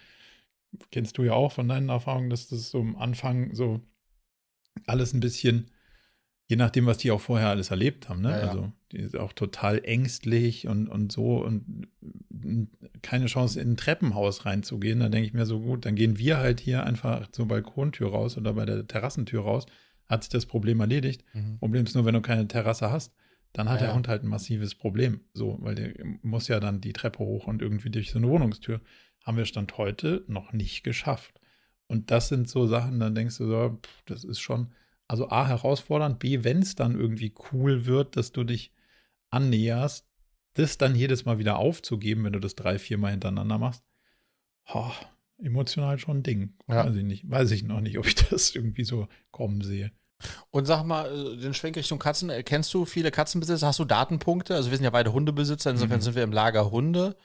[0.92, 3.82] kennst du ja auch von deinen Erfahrungen, dass das so am Anfang so
[4.86, 5.72] alles ein bisschen,
[6.48, 8.32] je nachdem, was die auch vorher alles erlebt haben, ne?
[8.32, 8.48] Ja, ja.
[8.48, 11.88] Also die ist auch total ängstlich und, und so und
[13.02, 15.02] keine Chance in ein Treppenhaus reinzugehen.
[15.02, 18.38] Da denke ich mir so, gut, dann gehen wir halt hier einfach zur Balkontür raus
[18.38, 19.66] oder bei der Terrassentür raus.
[20.08, 21.26] Hat sich das Problem erledigt.
[21.34, 21.60] Mhm.
[21.60, 23.14] Problem ist nur, wenn du keine Terrasse hast,
[23.52, 25.22] dann hat ja, der Hund halt ein massives Problem.
[25.34, 28.80] So, weil der muss ja dann die Treppe hoch und irgendwie durch so eine Wohnungstür.
[29.26, 31.42] Haben wir Stand heute noch nicht geschafft.
[31.88, 34.68] Und das sind so Sachen, dann denkst du so, pff, das ist schon,
[35.08, 38.74] also A, herausfordernd, B, wenn es dann irgendwie cool wird, dass du dich
[39.30, 40.08] annäherst,
[40.54, 43.84] das dann jedes Mal wieder aufzugeben, wenn du das drei, vier Mal hintereinander machst,
[44.74, 44.92] oh,
[45.38, 46.54] emotional schon ein Ding.
[46.68, 46.86] Ja.
[46.86, 49.92] Weiß ich nicht, weiß ich noch nicht, ob ich das irgendwie so kommen sehe.
[50.50, 53.68] Und sag mal, äh, den Schwenk Richtung Katzen, äh, kennst du viele Katzenbesitzer?
[53.68, 54.56] Hast du Datenpunkte?
[54.56, 56.02] Also wir sind ja beide Hundebesitzer, insofern mhm.
[56.02, 57.16] sind wir im Lager Hunde.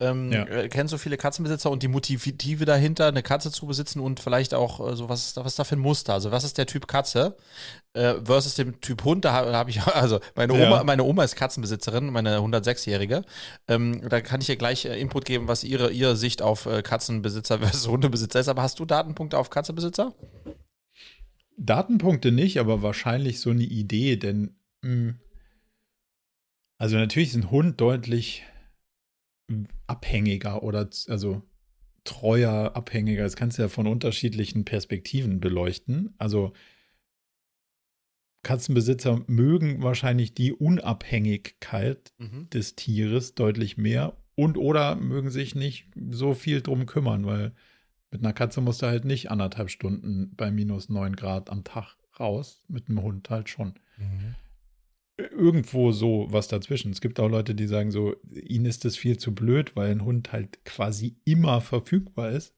[0.00, 0.44] Ähm, ja.
[0.44, 4.54] Äh, kennst du viele Katzenbesitzer und die Motive dahinter, eine Katze zu besitzen und vielleicht
[4.54, 6.14] auch so, was, was ist da für ein Muster?
[6.14, 7.36] Also was ist der Typ Katze
[7.94, 9.24] äh, versus dem Typ Hund?
[9.24, 10.84] Da habe hab ich, also meine Oma, ja.
[10.84, 13.24] meine Oma ist Katzenbesitzerin, meine 106-Jährige.
[13.66, 17.88] Ähm, da kann ich ihr gleich Input geben, was ihre, ihre Sicht auf Katzenbesitzer versus
[17.88, 18.48] Hundebesitzer ist.
[18.48, 20.14] Aber hast du Datenpunkte auf Katzenbesitzer?
[21.58, 25.20] Datenpunkte nicht, aber wahrscheinlich so eine Idee, denn mh, hm,
[26.80, 28.44] also natürlich ist ein Hund deutlich
[29.86, 31.42] abhängiger oder also
[32.04, 33.24] treuer abhängiger.
[33.24, 36.14] Das kannst du ja von unterschiedlichen Perspektiven beleuchten.
[36.18, 36.52] Also
[38.44, 42.48] Katzenbesitzer mögen wahrscheinlich die Unabhängigkeit mhm.
[42.50, 47.52] des Tieres deutlich mehr und oder mögen sich nicht so viel drum kümmern, weil
[48.10, 51.96] mit einer Katze musst du halt nicht anderthalb Stunden bei minus neun Grad am Tag
[52.18, 53.74] raus, mit einem Hund halt schon.
[53.96, 54.34] Mhm.
[55.16, 56.92] Irgendwo so was dazwischen.
[56.92, 60.04] Es gibt auch Leute, die sagen so, ihnen ist das viel zu blöd, weil ein
[60.04, 62.54] Hund halt quasi immer verfügbar ist.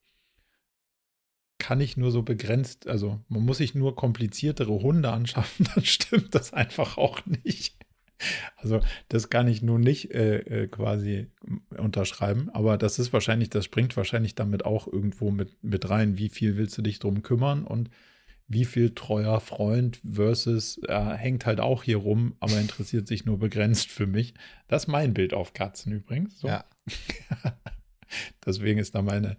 [1.59, 6.35] Kann ich nur so begrenzt, also man muss sich nur kompliziertere Hunde anschaffen, dann stimmt
[6.35, 7.80] das einfach auch nicht.
[8.57, 11.29] Also das kann ich nun nicht äh, äh, quasi
[11.77, 16.19] unterschreiben, aber das ist wahrscheinlich, das springt wahrscheinlich damit auch irgendwo mit, mit rein.
[16.19, 17.91] Wie viel willst du dich drum kümmern und
[18.53, 23.39] wie viel treuer Freund versus äh, hängt halt auch hier rum, aber interessiert sich nur
[23.39, 24.35] begrenzt für mich.
[24.67, 26.41] Das ist mein Bild auf Katzen übrigens.
[26.41, 26.49] So.
[26.49, 26.65] Ja.
[28.45, 29.37] Deswegen ist da meine,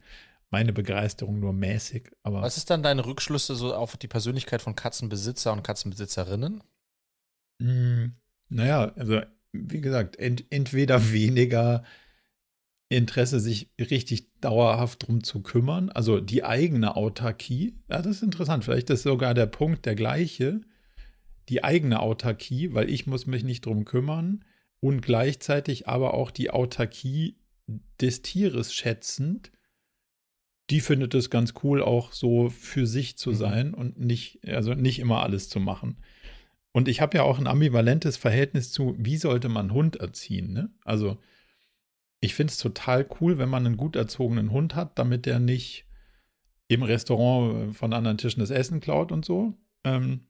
[0.50, 2.10] meine Begeisterung nur mäßig.
[2.24, 6.64] Aber Was ist dann deine Rückschlüsse so auf die Persönlichkeit von Katzenbesitzer und Katzenbesitzerinnen?
[7.62, 8.16] Hm,
[8.52, 9.22] naja, also
[9.54, 11.84] wie gesagt, ent, entweder weniger
[12.90, 17.78] Interesse, sich richtig dauerhaft drum zu kümmern, also die eigene Autarkie.
[17.90, 18.66] Ja, das ist interessant.
[18.66, 20.62] Vielleicht ist sogar der Punkt der gleiche.
[21.48, 24.44] Die eigene Autarkie, weil ich muss mich nicht drum kümmern
[24.82, 27.38] und gleichzeitig aber auch die Autarkie
[28.02, 29.52] des Tieres schätzend.
[30.70, 33.36] Die findet es ganz cool, auch so für sich zu mhm.
[33.36, 35.98] sein und nicht, also nicht immer alles zu machen.
[36.74, 40.54] Und ich habe ja auch ein ambivalentes Verhältnis zu, wie sollte man Hund erziehen.
[40.54, 40.70] Ne?
[40.86, 41.18] Also
[42.22, 45.86] ich finde es total cool, wenn man einen gut erzogenen Hund hat, damit der nicht
[46.68, 49.54] im Restaurant von anderen Tischen das Essen klaut und so.
[49.84, 50.28] Ähm,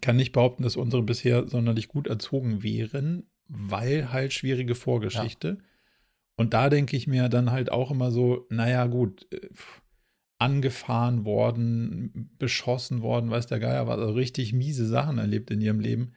[0.00, 5.58] kann nicht behaupten, dass unsere bisher sonderlich gut erzogen wären, weil halt schwierige Vorgeschichte.
[5.58, 5.64] Ja.
[6.36, 9.48] Und da denke ich mir dann halt auch immer so, naja, gut, äh,
[10.40, 15.80] angefahren worden, beschossen worden, weiß der Geier was, also richtig miese Sachen erlebt in ihrem
[15.80, 16.12] Leben.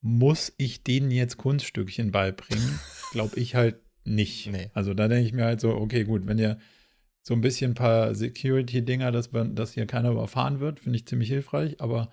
[0.00, 2.78] Muss ich denen jetzt Kunststückchen beibringen?
[3.12, 4.50] Glaube ich halt nicht.
[4.50, 4.70] Nee.
[4.72, 6.58] Also da denke ich mir halt so, okay, gut, wenn ihr
[7.22, 11.28] so ein bisschen ein paar Security-Dinger, dass, dass hier keiner überfahren wird, finde ich ziemlich
[11.28, 12.10] hilfreich, aber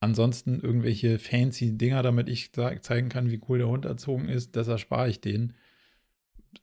[0.00, 4.68] ansonsten irgendwelche fancy Dinger, damit ich zeigen kann, wie cool der Hund erzogen ist, das
[4.68, 5.54] erspare ich denen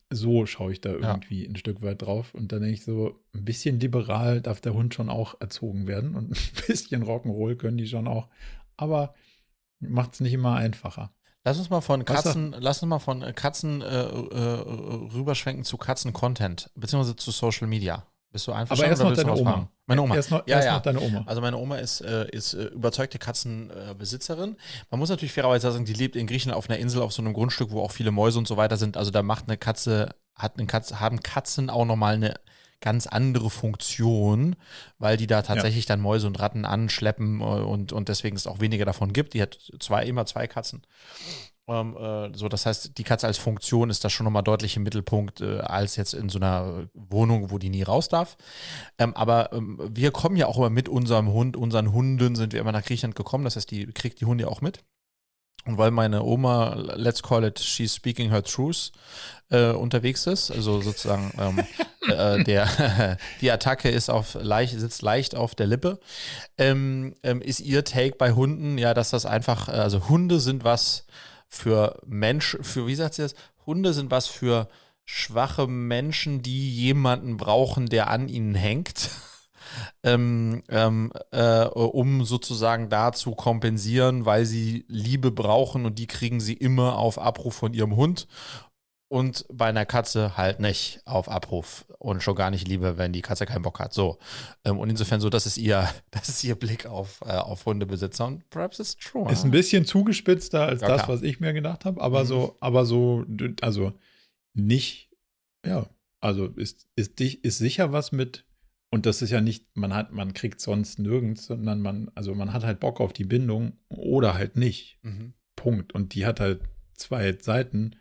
[0.10, 1.50] so schaue ich da irgendwie ja.
[1.50, 2.34] ein Stück weit drauf.
[2.34, 6.16] Und dann denke ich so, ein bisschen liberal darf der Hund schon auch erzogen werden
[6.16, 8.30] und ein bisschen Rock'n'Roll können die schon auch.
[8.78, 9.14] Aber
[9.80, 11.14] macht es nicht immer einfacher.
[11.46, 16.72] Lass uns mal von Katzen, lass uns mal von Katzen äh, äh, rüberschwenken zu Katzen-Content,
[16.76, 18.08] beziehungsweise zu Social Media.
[18.34, 19.70] Bist du einfach Aber erst noch deine Oma.
[19.86, 20.16] Meine Oma.
[20.16, 20.74] Erst noch, ja, erst ja.
[20.74, 21.24] noch deine Oma.
[21.28, 24.58] Also meine Oma ist, äh, ist äh, überzeugte Katzenbesitzerin.
[24.90, 27.34] Man muss natürlich fairerweise sagen, die lebt in Griechenland auf einer Insel auf so einem
[27.34, 28.98] Grundstück, wo auch viele Mäuse und so weiter sind.
[28.98, 32.34] Also da macht eine Katze, hat eine Katze, haben Katzen auch nochmal eine
[32.82, 34.56] ganz andere Funktion,
[34.98, 38.62] weil die da tatsächlich dann Mäuse und Ratten anschleppen äh, und, und deswegen es auch
[38.62, 39.36] weniger davon gibt.
[39.36, 40.82] Die hat zwei, immer zwei Katzen.
[41.68, 44.84] Ähm, äh, so, das heißt, die Katze als Funktion ist da schon nochmal deutlich im
[44.84, 48.36] Mittelpunkt, äh, als jetzt in so einer Wohnung, wo die nie raus darf.
[48.98, 52.60] Ähm, aber ähm, wir kommen ja auch immer mit unserem Hund, unseren Hunden sind wir
[52.60, 53.46] immer nach Griechenland gekommen.
[53.46, 54.84] Das heißt, die kriegt die Hunde auch mit.
[55.66, 58.92] Und weil meine Oma, let's call it, she's speaking her truth,
[59.50, 61.64] äh, unterwegs ist, also sozusagen ähm,
[62.10, 66.00] äh, der, die Attacke ist auf leicht, sitzt leicht auf der Lippe,
[66.58, 71.06] ähm, ähm, ist ihr Take bei Hunden, ja, dass das einfach, also Hunde sind was
[71.54, 73.36] für Mensch, für, wie sagt sie das?
[73.66, 74.68] Hunde sind was für
[75.06, 79.12] schwache Menschen, die jemanden brauchen, der an ihnen hängt.
[80.04, 86.40] ähm, ähm, äh, um sozusagen da zu kompensieren, weil sie Liebe brauchen und die kriegen
[86.40, 88.28] sie immer auf Abruf von ihrem Hund.
[89.14, 93.22] Und bei einer Katze halt nicht auf Abruf und schon gar nicht Liebe, wenn die
[93.22, 93.94] Katze keinen Bock hat.
[93.94, 94.18] So.
[94.66, 98.26] Ähm, und insofern so, das ist ihr, das ist ihr Blick auf, äh, auf Hundebesitzer
[98.26, 99.32] und perhaps it's true.
[99.32, 101.16] Ist ein bisschen zugespitzter als Ja, das, klar.
[101.16, 102.28] was ich mir gedacht habe, aber Mhm.
[102.28, 103.24] so, aber so,
[103.62, 103.94] also
[104.56, 105.12] nicht,
[105.66, 105.86] ja,
[106.20, 108.46] also ist, ist, dich- ist sicher was mit,
[108.92, 112.52] und das ist ja nicht, man hat, man kriegt sonst nirgends, sondern man, also man
[112.54, 114.98] hat halt Bock auf die Bindung oder halt nicht.
[115.04, 115.34] Mhm.
[115.56, 115.94] Punkt.
[115.94, 116.62] Und die hat halt
[116.96, 117.96] zwei Seiten.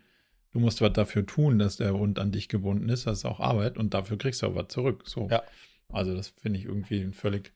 [0.53, 3.07] Du musst was dafür tun, dass der Hund an dich gebunden ist.
[3.07, 5.03] Das ist auch Arbeit und dafür kriegst du auch was zurück.
[5.05, 5.27] So.
[5.29, 5.43] Ja.
[5.89, 7.53] Also, das finde ich irgendwie völlig.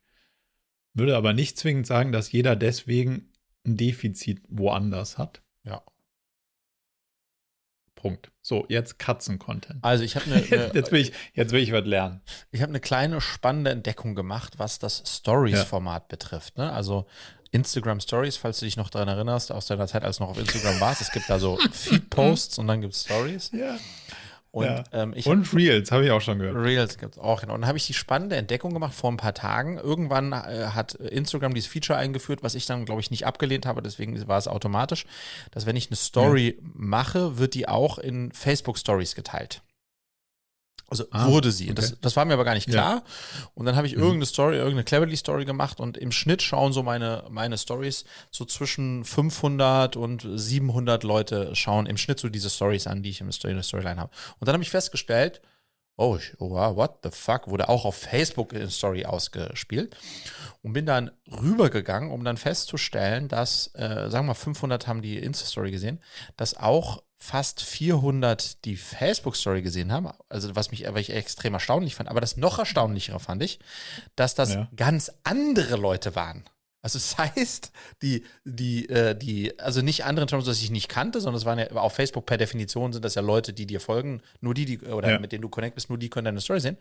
[0.94, 3.30] Würde aber nicht zwingend sagen, dass jeder deswegen
[3.66, 5.44] ein Defizit woanders hat.
[5.64, 5.84] Ja.
[7.98, 8.32] Punkt.
[8.42, 9.84] So, jetzt Katzen-Content.
[9.84, 12.22] Also ich habe eine, Jetzt, jetzt, will ich, jetzt will ich was lernen.
[12.52, 16.58] Ich habe eine kleine spannende Entdeckung gemacht, was das Stories-Format betrifft.
[16.58, 16.72] Ne?
[16.72, 17.08] Also
[17.52, 20.38] Instagram Stories, falls du dich noch daran erinnerst, aus deiner Zeit, als du noch auf
[20.40, 21.02] Instagram warst.
[21.02, 23.52] Es gibt da so Feed-Posts und dann gibt es Stories.
[23.54, 23.78] Ja.
[24.52, 24.84] Und Ja.
[24.94, 26.56] ähm, ich Und Reels, habe ich auch schon gehört.
[26.56, 27.54] Reels gibt es auch, genau.
[27.54, 29.78] Und dann habe ich die spannende Entdeckung gemacht vor ein paar Tagen.
[29.78, 33.82] Irgendwann äh, hat Instagram dieses Feature eingeführt, was ich dann, glaube ich, nicht abgelehnt habe,
[33.82, 35.06] deswegen war es automatisch,
[35.52, 39.62] dass wenn ich eine Story mache, wird die auch in Facebook Stories geteilt.
[40.90, 41.66] Also Ah, wurde sie.
[41.66, 41.74] okay.
[41.76, 42.74] Das, das war mir aber gar nicht Ja.
[42.74, 43.04] klar.
[43.56, 44.00] Und dann habe ich Mhm.
[44.00, 48.46] irgendeine Story, irgendeine Cleverly Story gemacht und im Schnitt schauen so meine, meine Stories so
[48.46, 53.32] zwischen 500 und 700 Leute schauen im Schnitt so diese Stories an, die ich im
[53.34, 54.12] Story, in der Storyline habe.
[54.40, 55.42] Und dann habe ich festgestellt,
[55.98, 59.98] oh, ich- oh, wow, what the fuck, wurde auch auf Facebook in Story ausgespielt
[60.62, 65.18] und bin dann rübergegangen, um dann festzustellen, dass, äh, sagen wir mal, 500 haben die
[65.18, 66.00] Insta-Story gesehen,
[66.38, 71.96] dass auch fast 400 die Facebook-Story gesehen haben, also was mich was ich extrem erstaunlich
[71.96, 73.60] fand, aber das noch erstaunlichere fand ich,
[74.16, 74.70] dass das Ja.
[74.76, 76.44] ganz andere Leute waren.
[76.84, 77.72] Also es heißt,
[78.04, 81.44] die, die, äh, die, also nicht andere in terms, dass ich nicht kannte, sondern es
[81.46, 84.66] waren ja auf Facebook per Definition sind das ja Leute, die dir folgen, nur die,
[84.66, 85.20] die oder Ja.
[85.20, 86.78] mit denen du connect bist, nur die können deine Story sehen.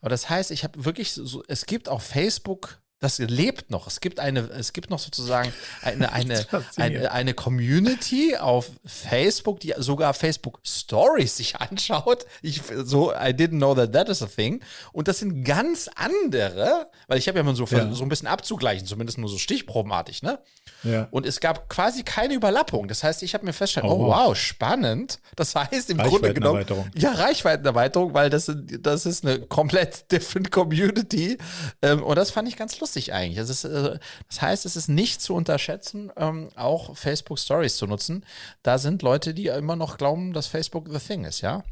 [0.00, 3.86] Aber das heißt, ich habe wirklich so, es gibt auf Facebook, das lebt noch.
[3.86, 9.74] Es gibt eine, es gibt noch sozusagen eine, eine, eine, eine Community auf Facebook, die
[9.78, 12.26] sogar Facebook Stories sich anschaut.
[12.42, 14.60] Ich so, I didn't know that that is a thing.
[14.92, 17.92] Und das sind ganz andere, weil ich habe ja immer so, Ja.
[17.92, 20.38] so ein bisschen abzugleichen, zumindest nur so stichprobenartig, ne?
[20.82, 21.08] Ja.
[21.10, 22.88] Und es gab quasi keine Überlappung.
[22.88, 24.26] Das heißt, ich habe mir festgestellt, Oh, oh, wow.
[24.28, 25.18] wow, spannend.
[25.36, 26.58] Das heißt im Grunde genommen.
[26.58, 26.90] Reichweitenerweiterung.
[26.94, 31.38] Ja, Reichweitenerweiterung, weil das, das ist eine komplett different Community.
[31.82, 33.36] Ähm, und das fand ich ganz lustig eigentlich.
[33.38, 37.86] Das, ist, äh, das heißt, es ist nicht zu unterschätzen, ähm, auch Facebook Stories zu
[37.86, 38.24] nutzen.
[38.62, 41.64] Da sind Leute, die immer noch glauben, dass Facebook the thing ist, ja?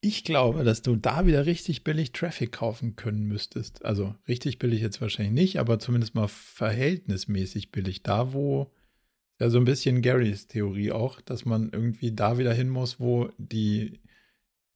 [0.00, 3.84] Ich glaube, dass du da wieder richtig billig Traffic kaufen können müsstest.
[3.84, 8.02] Also richtig billig jetzt wahrscheinlich nicht, aber zumindest mal verhältnismäßig billig.
[8.02, 8.70] Da, wo
[9.40, 13.30] ja so ein bisschen Garys Theorie auch, dass man irgendwie da wieder hin muss, wo
[13.38, 14.00] die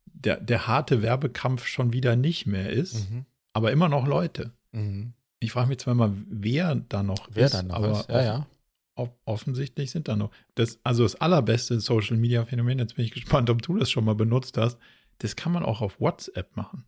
[0.06, 3.24] der, der harte Werbekampf schon wieder nicht mehr ist, Mhm.
[3.52, 4.52] aber immer noch Leute.
[4.72, 5.12] Mhm.
[5.40, 8.08] Ich frage mich zwar mal, wer da noch Wer ist, dann noch aber ist?
[8.10, 8.46] Ja, ja.
[8.94, 10.30] off- offensichtlich sind da noch.
[10.54, 14.04] Das, also das allerbeste Social Media Phänomen, jetzt bin ich gespannt, ob du das schon
[14.04, 14.78] mal benutzt hast,
[15.18, 16.84] das kann man auch auf WhatsApp machen.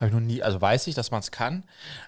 [0.00, 1.64] Habe ich noch nie, also weiß ich, dass man es kann.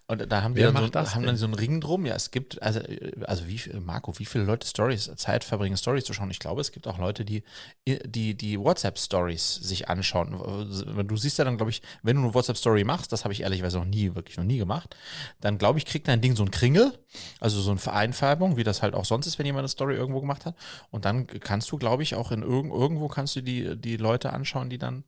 [0.08, 2.04] Und da haben wir dann, so, haben dann so einen Ring drum.
[2.04, 2.80] Ja, es gibt, also,
[3.24, 6.30] also wie Marco, wie viele Leute Stories, Zeit verbringen, Stories zu schauen?
[6.30, 7.44] Ich glaube, es gibt auch Leute, die
[7.86, 10.36] die, die WhatsApp-Stories sich anschauen.
[11.06, 13.78] Du siehst ja dann, glaube ich, wenn du eine WhatsApp-Story machst, das habe ich ehrlicherweise
[13.78, 14.96] noch nie, wirklich noch nie gemacht,
[15.40, 16.92] dann glaube ich, kriegt dein Ding so ein Kringel,
[17.38, 20.20] also so eine Vereinfärbung, wie das halt auch sonst ist, wenn jemand eine Story irgendwo
[20.20, 20.56] gemacht hat.
[20.90, 24.32] Und dann kannst du, glaube ich, auch in irg irgendwo kannst du die, die Leute
[24.32, 25.04] anschauen, die dann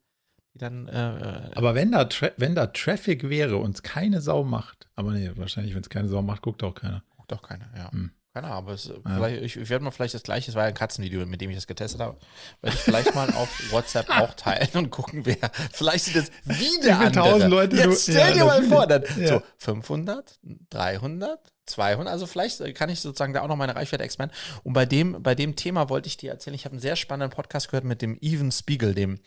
[0.59, 0.89] dann.
[0.89, 5.31] Äh, aber wenn da, wenn da Traffic wäre und es keine Sau macht, aber nee,
[5.37, 7.03] wahrscheinlich, wenn es keine Sau macht, guckt auch keiner.
[7.17, 7.91] Guckt auch keiner, ja.
[7.93, 8.11] Hm.
[8.39, 9.29] Keine Ahnung, aber es, ja.
[9.29, 11.57] ich, ich werde mal vielleicht das gleiche, es war ja ein Katzenvideo, mit dem ich
[11.57, 12.17] das getestet habe,
[12.61, 17.01] werde ich vielleicht mal auf WhatsApp auch teilen und gucken, wer, vielleicht sieht es wieder
[17.01, 17.49] andere.
[17.49, 19.27] Leute Jetzt stell dir ja, mal vor, dann ja.
[19.27, 20.39] so 500,
[20.71, 22.13] 300, 200.
[22.13, 24.37] Also vielleicht äh, kann ich sozusagen da auch noch meine Reichweite expanden.
[24.63, 27.35] Und bei dem, bei dem Thema wollte ich dir erzählen, ich habe einen sehr spannenden
[27.35, 29.19] Podcast gehört mit dem Even Spiegel, dem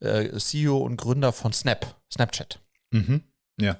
[0.00, 2.60] äh, CEO und Gründer von Snap, Snapchat.
[2.92, 3.24] Mhm.
[3.60, 3.76] Ja.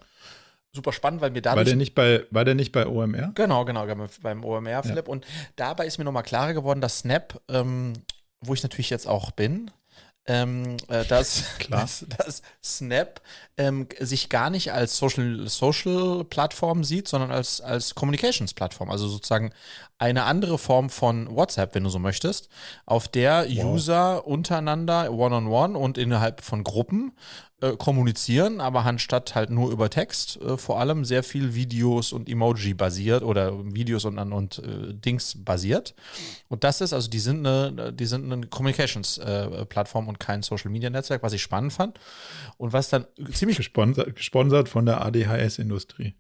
[0.75, 1.55] Super spannend, weil mir da.
[1.55, 3.31] War der nicht bei, war der nicht bei OMR?
[3.35, 3.87] Genau, genau,
[4.23, 5.07] beim OMR, Philipp.
[5.07, 5.13] Ja.
[5.13, 7.93] Und dabei ist mir nochmal klarer geworden, dass Snap, ähm,
[8.41, 9.71] wo ich natürlich jetzt auch bin,
[10.27, 13.21] ähm, äh, dass, dass, dass, Snap
[13.57, 18.91] ähm, sich gar nicht als Social, Social Plattform sieht, sondern als, als Communications Plattform.
[18.91, 19.53] Also sozusagen
[19.99, 22.49] eine andere Form von WhatsApp, wenn du so möchtest,
[22.85, 23.65] auf der wow.
[23.65, 27.13] User untereinander one-on-one -on -one und innerhalb von Gruppen
[27.65, 32.29] äh, kommunizieren, aber anstatt halt nur über Text, äh, vor allem sehr viel Videos und
[32.29, 35.95] Emoji basiert oder Videos und, und äh, Dings basiert.
[36.49, 41.23] Und das ist, also die sind eine, die sind eine Communications-Plattform äh, und kein Social-Media-Netzwerk,
[41.23, 41.99] was ich spannend fand.
[42.59, 43.57] Und was dann ziemlich.
[43.57, 46.15] Gesponsert, gesponsert von der ADHS-Industrie.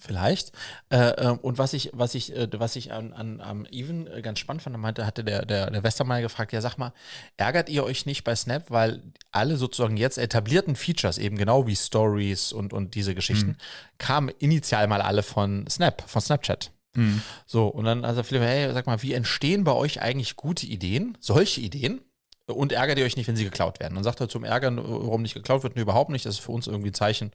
[0.00, 0.52] Vielleicht.
[0.88, 4.22] Äh, äh, und was ich, was ich, äh, was ich an, an, am Even äh,
[4.22, 6.94] ganz spannend fand, meinte, hatte der, der, der Westermeier gefragt, ja, sag mal,
[7.36, 11.76] ärgert ihr euch nicht bei Snap, weil alle sozusagen jetzt etablierten Features, eben genau wie
[11.76, 13.56] Stories und, und diese Geschichten, mhm.
[13.98, 16.70] kamen initial mal alle von Snap, von Snapchat.
[16.94, 17.20] Mhm.
[17.44, 21.18] So, und dann, also Philipp, hey, sag mal, wie entstehen bei euch eigentlich gute Ideen,
[21.20, 22.00] solche Ideen?
[22.46, 23.96] Und ärgert ihr euch nicht, wenn sie geklaut werden?
[23.96, 26.26] Und sagt er zum Ärgern, warum nicht geklaut wird, nee, überhaupt nicht.
[26.26, 27.32] Das ist für uns irgendwie ein Zeichen,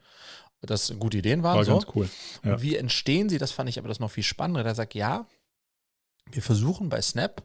[0.61, 1.57] das gute Ideen waren.
[1.57, 1.73] War so.
[1.73, 2.09] ganz cool.
[2.43, 2.53] Ja.
[2.53, 3.37] Und wie entstehen sie?
[3.37, 4.63] Das fand ich aber das noch viel spannender.
[4.63, 5.27] Der sagt, ja,
[6.31, 7.43] wir versuchen bei Snap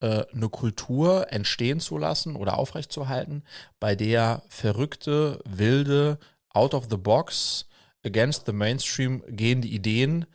[0.00, 3.44] äh, eine Kultur entstehen zu lassen oder aufrechtzuerhalten,
[3.80, 6.18] bei der verrückte, wilde,
[6.50, 7.66] out of the box,
[8.04, 10.26] against the mainstream gehende Ideen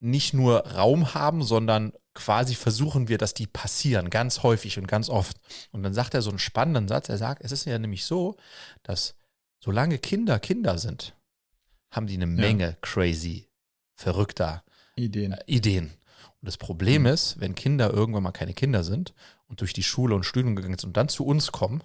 [0.00, 5.08] nicht nur Raum haben, sondern quasi versuchen wir, dass die passieren, ganz häufig und ganz
[5.08, 5.36] oft.
[5.72, 8.36] Und dann sagt er so einen spannenden Satz, er sagt, es ist ja nämlich so,
[8.82, 9.14] dass
[9.62, 11.14] solange Kinder Kinder sind,
[11.90, 12.76] haben die eine Menge ja.
[12.80, 13.48] crazy,
[13.94, 14.64] verrückter
[14.96, 15.32] Ideen.
[15.32, 15.86] Äh, Ideen.
[16.40, 17.08] Und das Problem mhm.
[17.08, 19.14] ist, wenn Kinder irgendwann mal keine Kinder sind
[19.48, 21.82] und durch die Schule und Studium gegangen sind und dann zu uns kommen,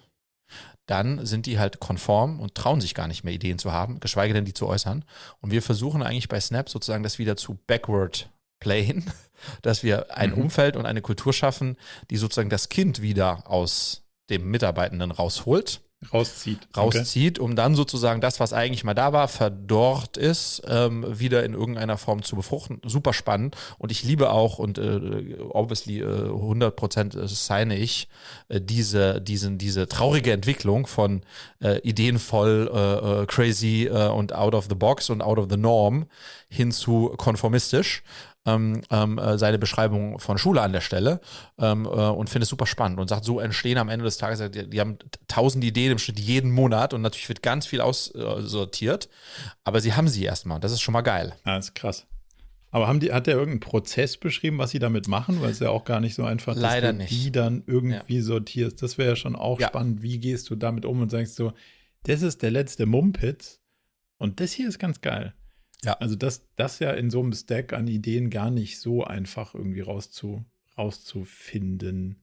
[0.86, 4.34] dann sind die halt konform und trauen sich gar nicht mehr Ideen zu haben, geschweige
[4.34, 5.04] denn die zu äußern.
[5.40, 8.30] Und wir versuchen eigentlich bei Snap sozusagen das wieder zu backward
[8.60, 9.10] playen,
[9.62, 10.42] dass wir ein mhm.
[10.42, 11.76] Umfeld und eine Kultur schaffen,
[12.10, 15.82] die sozusagen das Kind wieder aus dem Mitarbeitenden rausholt
[16.12, 16.68] rauszieht.
[16.76, 17.44] Rauszieht, okay.
[17.44, 21.98] um dann sozusagen das, was eigentlich mal da war, verdorrt ist, ähm, wieder in irgendeiner
[21.98, 22.80] Form zu befruchten.
[22.84, 23.56] Super spannend.
[23.78, 28.08] Und ich liebe auch, und äh, obviously äh, 100% äh, signe ich,
[28.48, 31.22] äh, diese, diesen, diese traurige Entwicklung von
[31.60, 35.56] äh, ideenvoll, äh, äh crazy äh, und out of the box und out of the
[35.56, 36.06] norm
[36.48, 38.02] hin zu konformistisch
[38.46, 41.20] ähm, ähm, äh, seine Beschreibung von Schule an der Stelle
[41.58, 44.50] ähm, äh, und finde es super spannend und sagt, so entstehen am Ende des Tages,
[44.50, 49.08] die, die haben tausend Ideen im Schnitt jeden Monat und natürlich wird ganz viel aussortiert,
[49.64, 50.60] aber sie haben sie erstmal.
[50.60, 51.34] Das ist schon mal geil.
[51.44, 52.06] Ja, das ist krass.
[52.70, 55.40] Aber haben die, hat der irgendeinen Prozess beschrieben, was sie damit machen?
[55.40, 57.10] Weil es ja auch gar nicht so einfach ist, dass du nicht.
[57.10, 58.22] die dann irgendwie ja.
[58.22, 58.82] sortierst.
[58.82, 59.68] Das wäre ja schon auch ja.
[59.68, 60.02] spannend.
[60.02, 61.52] Wie gehst du damit um und sagst so,
[62.02, 63.60] das ist der letzte Mumpitz
[64.18, 65.32] und das hier ist ganz geil.
[65.84, 65.94] Ja.
[65.94, 69.82] Also das, das ja in so einem Stack an Ideen gar nicht so einfach irgendwie
[69.82, 70.44] rauszu,
[70.76, 72.22] rauszufinden,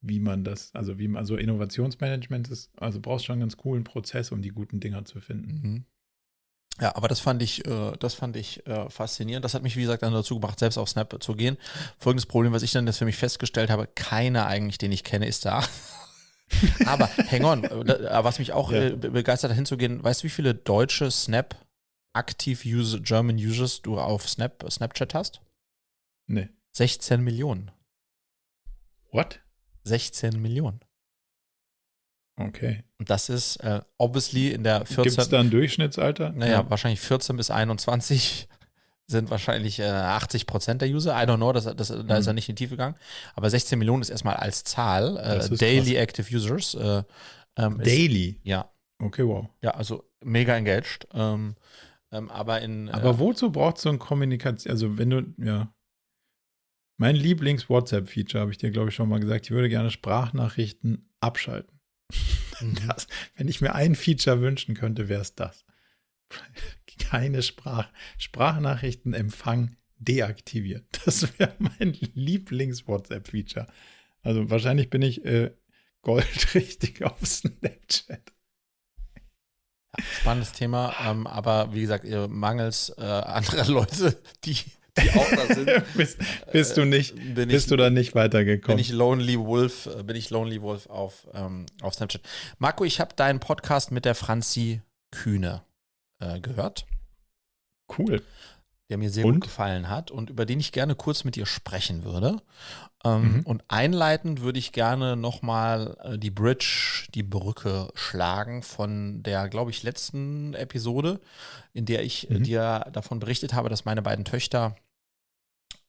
[0.00, 3.84] wie man das, also wie man, also Innovationsmanagement ist, also brauchst schon einen ganz coolen
[3.84, 5.60] Prozess, um die guten Dinger zu finden.
[5.62, 5.84] Mhm.
[6.80, 9.44] Ja, aber das fand ich, äh, das fand ich äh, faszinierend.
[9.44, 11.56] Das hat mich, wie gesagt, dann dazu gebracht, selbst auf Snap zu gehen.
[11.98, 15.26] Folgendes Problem, was ich dann jetzt für mich festgestellt habe, keiner eigentlich, den ich kenne,
[15.26, 15.64] ist da.
[16.86, 18.88] aber hang on, äh, was mich auch ja.
[18.88, 21.56] äh, begeistert hat hinzugehen, weißt du, wie viele deutsche Snap
[22.18, 25.40] aktiv use, German Users du auf Snap, Snapchat hast?
[26.26, 26.48] Nee.
[26.72, 27.70] 16 Millionen.
[29.10, 29.40] What?
[29.84, 30.80] 16 Millionen.
[32.36, 32.84] Okay.
[32.98, 35.04] Und das ist äh, obviously in der 14.
[35.04, 36.30] Gibt es da ein Durchschnittsalter?
[36.32, 36.70] Naja, ja.
[36.70, 38.48] wahrscheinlich 14 bis 21
[39.06, 41.12] sind wahrscheinlich äh, 80 Prozent der User.
[41.12, 42.06] I don't know, das, das, mhm.
[42.06, 42.96] da ist er nicht in die Tiefe gegangen.
[43.34, 45.16] Aber 16 Millionen ist erstmal als Zahl.
[45.16, 46.02] Äh, Daily krass.
[46.02, 46.74] Active Users.
[46.74, 47.02] Äh,
[47.56, 48.28] ähm, Daily?
[48.30, 48.70] Ist, ja.
[49.00, 49.48] Okay, wow.
[49.62, 51.08] Ja, also mega engaged.
[51.12, 51.56] Ähm,
[52.10, 52.88] ähm, aber in.
[52.88, 54.70] Aber äh, wozu braucht so ein Kommunikation?
[54.70, 55.72] Also, wenn du, ja.
[57.00, 61.80] Mein Lieblings-WhatsApp-Feature, habe ich dir, glaube ich, schon mal gesagt, ich würde gerne Sprachnachrichten abschalten.
[62.60, 62.74] Mhm.
[62.88, 63.06] Das,
[63.36, 65.64] wenn ich mir ein Feature wünschen könnte, wäre es das.
[66.98, 67.88] Keine Sprach
[68.18, 70.86] Sprachnachrichtenempfang deaktiviert.
[71.04, 73.68] Das wäre mein Lieblings-WhatsApp-Feature.
[74.22, 75.52] Also wahrscheinlich bin ich äh,
[76.02, 78.32] goldrichtig auf Snapchat.
[80.20, 84.56] Spannendes Thema, ähm, aber wie gesagt, mangels äh, anderer Leute, die,
[84.98, 85.70] die auch da sind.
[85.96, 86.18] bist,
[86.52, 88.76] bist, du nicht, äh, bist ich, du da nicht weitergekommen?
[88.76, 92.22] Bin ich Lonely Wolf, äh, bin ich Lonely Wolf auf, ähm, auf Snapchat.
[92.58, 95.62] Marco, ich habe deinen Podcast mit der Franzi Kühne
[96.20, 96.86] äh, gehört.
[97.96, 98.22] Cool
[98.88, 99.34] der mir sehr und?
[99.34, 102.40] gut gefallen hat und über den ich gerne kurz mit dir sprechen würde.
[103.04, 103.40] Ähm, mhm.
[103.42, 109.70] Und einleitend würde ich gerne nochmal äh, die Bridge, die Brücke schlagen von der, glaube
[109.70, 111.20] ich, letzten Episode,
[111.72, 112.42] in der ich äh, mhm.
[112.42, 114.74] dir davon berichtet habe, dass meine beiden Töchter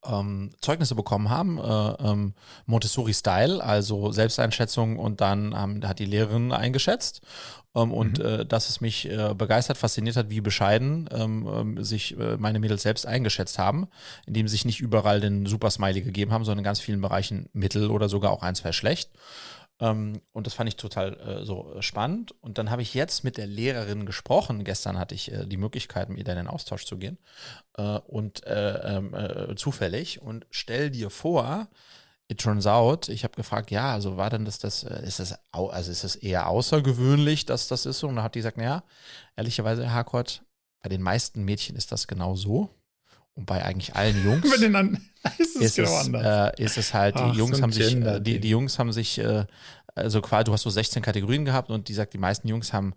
[0.05, 2.33] ähm, Zeugnisse bekommen haben, äh, ähm,
[2.65, 7.21] Montessori-Style, also Selbsteinschätzung und dann ähm, hat die Lehrerin eingeschätzt
[7.75, 8.25] ähm, und mhm.
[8.25, 12.59] äh, dass es mich äh, begeistert, fasziniert hat, wie bescheiden ähm, ähm, sich äh, meine
[12.59, 13.87] Mädels selbst eingeschätzt haben,
[14.25, 17.91] indem sie sich nicht überall den Super-Smiley gegeben haben, sondern in ganz vielen Bereichen mittel
[17.91, 19.11] oder sogar auch ein, zwei schlecht.
[19.79, 22.33] Ähm, und das fand ich total äh, so spannend.
[22.41, 24.63] Und dann habe ich jetzt mit der Lehrerin gesprochen.
[24.63, 27.17] Gestern hatte ich äh, die Möglichkeit, mit ihr in den Austausch zu gehen.
[27.77, 30.21] Äh, und äh, ähm, äh, zufällig.
[30.21, 31.69] Und stell dir vor,
[32.27, 35.35] it turns out, ich habe gefragt, ja, also war denn das, das, äh, ist das,
[35.51, 38.07] also ist das eher außergewöhnlich, dass das ist so?
[38.07, 38.83] Und dann hat die gesagt, naja,
[39.35, 40.43] ehrlicherweise, Herr Harcourt,
[40.81, 42.69] bei den meisten Mädchen ist das genau so.
[43.39, 47.31] Und bei eigentlich allen Jungs ist es, ist, genau es äh, ist es halt, Ach,
[47.31, 49.45] die Jungs haben sich, äh, die, die Jungs haben sich, äh,
[49.95, 52.93] also quasi, du hast so 16 Kategorien gehabt und die sagt, die meisten Jungs haben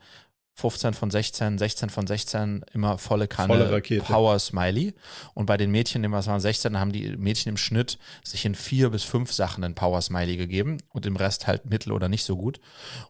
[0.55, 4.95] 15 von 16, 16 von 16 immer volle Kanne volle Power Smiley.
[5.32, 8.90] Und bei den Mädchen, was waren 16, haben die Mädchen im Schnitt sich in vier
[8.90, 12.36] bis fünf Sachen einen Power Smiley gegeben und im Rest halt mittel oder nicht so
[12.36, 12.59] gut.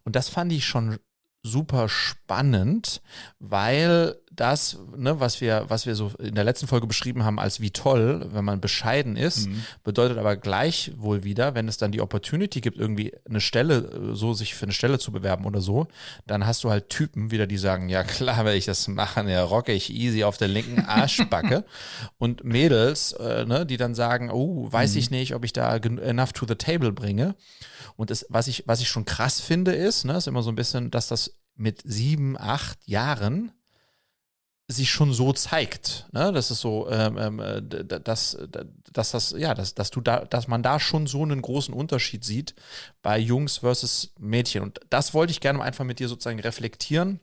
[0.05, 0.99] Und das fand ich schon
[1.43, 3.01] super spannend,
[3.39, 7.61] weil das, ne, was wir, was wir so in der letzten Folge beschrieben haben, als
[7.61, 9.63] wie toll, wenn man bescheiden ist, mhm.
[9.85, 14.33] bedeutet aber gleich wohl wieder, wenn es dann die Opportunity gibt, irgendwie eine Stelle, so
[14.33, 15.87] sich für eine Stelle zu bewerben oder so,
[16.27, 19.43] dann hast du halt Typen wieder, die sagen, ja klar, werde ich das machen, ja,
[19.43, 21.65] rocke ich easy auf der linken Arschbacke.
[22.19, 24.99] und Mädels, äh, ne, die dann sagen, oh, weiß mhm.
[24.99, 27.35] ich nicht, ob ich da enough to the table bringe.
[27.97, 30.57] Und das, was ich, was ich schon krass finde, ist, ne, ist immer so ein
[30.57, 33.53] bisschen, dass das mit sieben, acht Jahren
[34.73, 36.33] sich schon so zeigt, ne?
[36.33, 38.37] Das ist so, ähm, ähm äh, dass,
[38.93, 42.25] dass das, ja, dass, dass du da, dass man da schon so einen großen Unterschied
[42.25, 42.55] sieht
[43.03, 44.63] bei Jungs versus Mädchen.
[44.63, 47.21] Und das wollte ich gerne einfach mit dir sozusagen reflektieren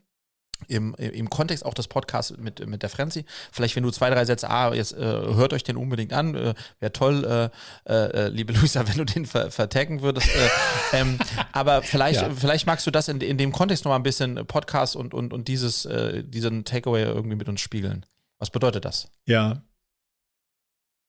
[0.67, 3.25] im, im Kontext auch des Podcasts mit, mit der Frenzy.
[3.51, 6.35] Vielleicht, wenn du zwei, drei Sätze, ah, jetzt äh, hört euch den unbedingt an.
[6.35, 7.51] Äh, Wäre toll,
[7.85, 10.27] äh, äh, liebe Luisa, wenn du den ver vertaggen würdest.
[10.27, 10.49] Äh,
[10.97, 11.17] ähm,
[11.51, 12.29] aber vielleicht, ja.
[12.29, 15.33] vielleicht magst du das in, in dem Kontext noch mal ein bisschen Podcast und, und,
[15.33, 18.05] und dieses, äh, diesen Takeaway irgendwie mit uns spiegeln.
[18.37, 19.09] Was bedeutet das?
[19.25, 19.63] Ja.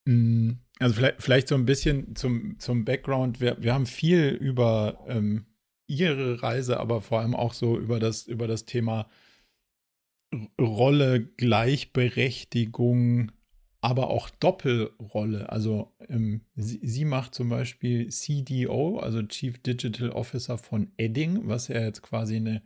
[0.04, 3.40] Mm, also vielleicht, vielleicht so ein bisschen zum, zum Background.
[3.40, 5.46] Wir, wir haben viel über ähm,
[5.86, 9.08] ihre Reise, aber vor allem auch so über das, über das Thema
[10.60, 13.32] Rolle, Gleichberechtigung,
[13.80, 15.50] aber auch Doppelrolle.
[15.50, 21.68] Also ähm, sie, sie, macht zum Beispiel CDO, also Chief Digital Officer von Edding, was
[21.68, 22.62] ja jetzt quasi eine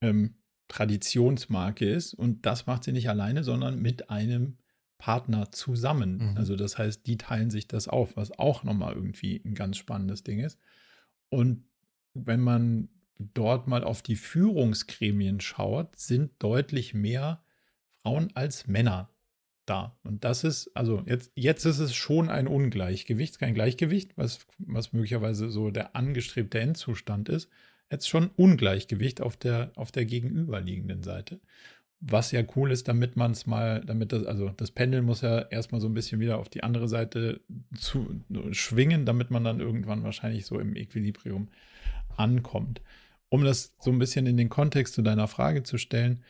[0.00, 0.36] ähm,
[0.68, 2.14] Traditionsmarke ist.
[2.14, 4.58] Und das macht sie nicht alleine, sondern mit einem
[4.98, 6.30] Partner zusammen.
[6.32, 6.36] Mhm.
[6.36, 10.24] Also das heißt, die teilen sich das auf, was auch nochmal irgendwie ein ganz spannendes
[10.24, 10.58] Ding ist.
[11.28, 11.64] Und
[12.14, 12.88] wenn man
[13.18, 17.42] dort mal auf die Führungsgremien schaut, sind deutlich mehr
[18.02, 19.10] Frauen als Männer
[19.66, 19.98] da.
[20.02, 24.92] Und das ist, also jetzt, jetzt ist es schon ein Ungleichgewicht, kein Gleichgewicht, was, was
[24.92, 27.50] möglicherweise so der angestrebte Endzustand ist.
[27.90, 31.40] Jetzt schon Ungleichgewicht auf der, auf der gegenüberliegenden Seite.
[32.00, 35.40] Was ja cool ist, damit man es mal, damit das, also das Pendel muss ja
[35.40, 37.40] erstmal so ein bisschen wieder auf die andere Seite
[37.76, 41.48] zu schwingen, damit man dann irgendwann wahrscheinlich so im Equilibrium
[42.16, 42.80] ankommt
[43.28, 46.24] um das so ein bisschen in den Kontext zu deiner Frage zu stellen,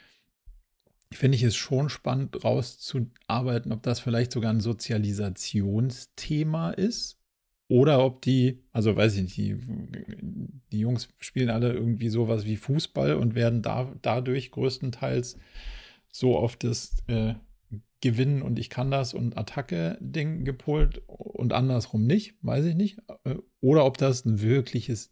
[1.13, 7.19] finde ich es schon spannend rauszuarbeiten, ob das vielleicht sogar ein Sozialisationsthema ist
[7.69, 9.57] oder ob die, also weiß ich nicht, die,
[10.73, 15.39] die Jungs spielen alle irgendwie sowas wie Fußball und werden da, dadurch größtenteils
[16.11, 17.35] so auf das äh,
[18.01, 22.99] Gewinnen und ich kann das und Attacke-Ding gepolt und andersrum nicht, weiß ich nicht.
[23.25, 25.11] Äh, oder ob das ein wirkliches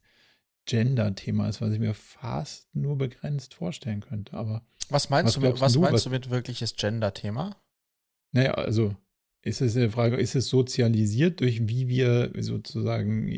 [0.66, 4.34] Gender-Thema ist, was ich mir fast nur begrenzt vorstellen könnte.
[4.34, 7.56] Aber was meinst, was du, mit, was du, meinst was, du mit wirkliches Gender-Thema?
[8.32, 8.94] Naja, also
[9.42, 13.28] ist es eine Frage, ist es sozialisiert durch wie wir sozusagen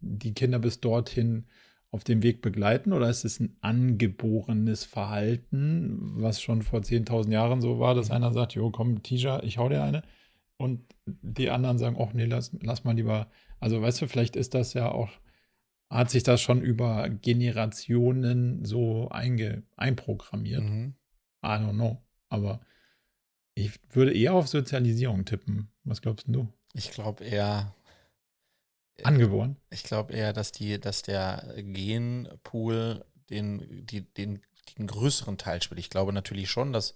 [0.00, 1.46] die Kinder bis dorthin
[1.90, 7.60] auf dem Weg begleiten oder ist es ein angeborenes Verhalten, was schon vor 10.000 Jahren
[7.60, 10.02] so war, dass einer sagt, jo, komm, Tisha, ich hau dir eine
[10.56, 13.28] und die anderen sagen, ach nee, lass, lass mal lieber,
[13.60, 15.10] also weißt du, vielleicht ist das ja auch,
[15.92, 20.62] hat sich das schon über Generationen so einge, einprogrammiert.
[20.62, 20.94] Mhm.
[21.44, 22.60] I don't know, aber
[23.54, 25.70] ich würde eher auf Sozialisierung tippen.
[25.84, 26.48] Was glaubst du?
[26.72, 27.74] Ich glaube eher.
[28.96, 29.56] Äh, Angeboren?
[29.70, 34.40] Ich glaube eher, dass die, dass der Genpool den, die, den,
[34.78, 35.80] den größeren Teil spielt.
[35.80, 36.94] Ich glaube natürlich schon, dass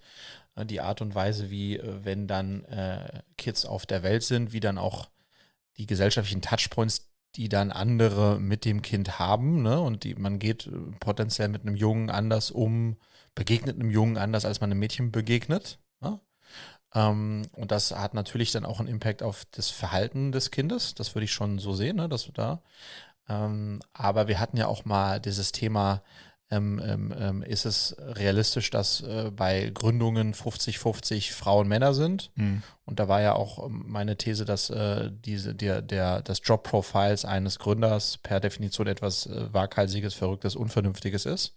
[0.55, 4.55] äh, die Art und Weise, wie äh, wenn dann äh, Kids auf der Welt sind,
[4.55, 5.11] wie dann auch
[5.77, 9.81] die gesellschaftlichen Touchpoints, die dann andere mit dem Kind haben, ne?
[9.81, 10.71] Und die, man geht
[11.01, 12.97] potenziell mit einem Jungen anders um,
[13.35, 15.79] begegnet einem Jungen anders, als man einem Mädchen begegnet.
[16.01, 16.21] Ne?
[16.95, 20.95] Ähm, und das hat natürlich dann auch einen Impact auf das Verhalten des Kindes.
[20.95, 22.63] Das würde ich schon so sehen, ne, dass du da.
[23.29, 26.03] Ähm, aber wir hatten ja auch mal dieses Thema,
[26.51, 32.31] ähm, ähm, ähm ist es realistisch, dass äh, bei Gründungen 50-50 Frauen Männer sind?
[32.37, 32.63] Mhm.
[32.85, 37.25] Und da war ja auch ähm, meine These, dass äh, diese, der, der, das Job-Profiles
[37.25, 41.57] eines Gründers per Definition etwas äh, waghalsiges, verrücktes, unvernünftiges ist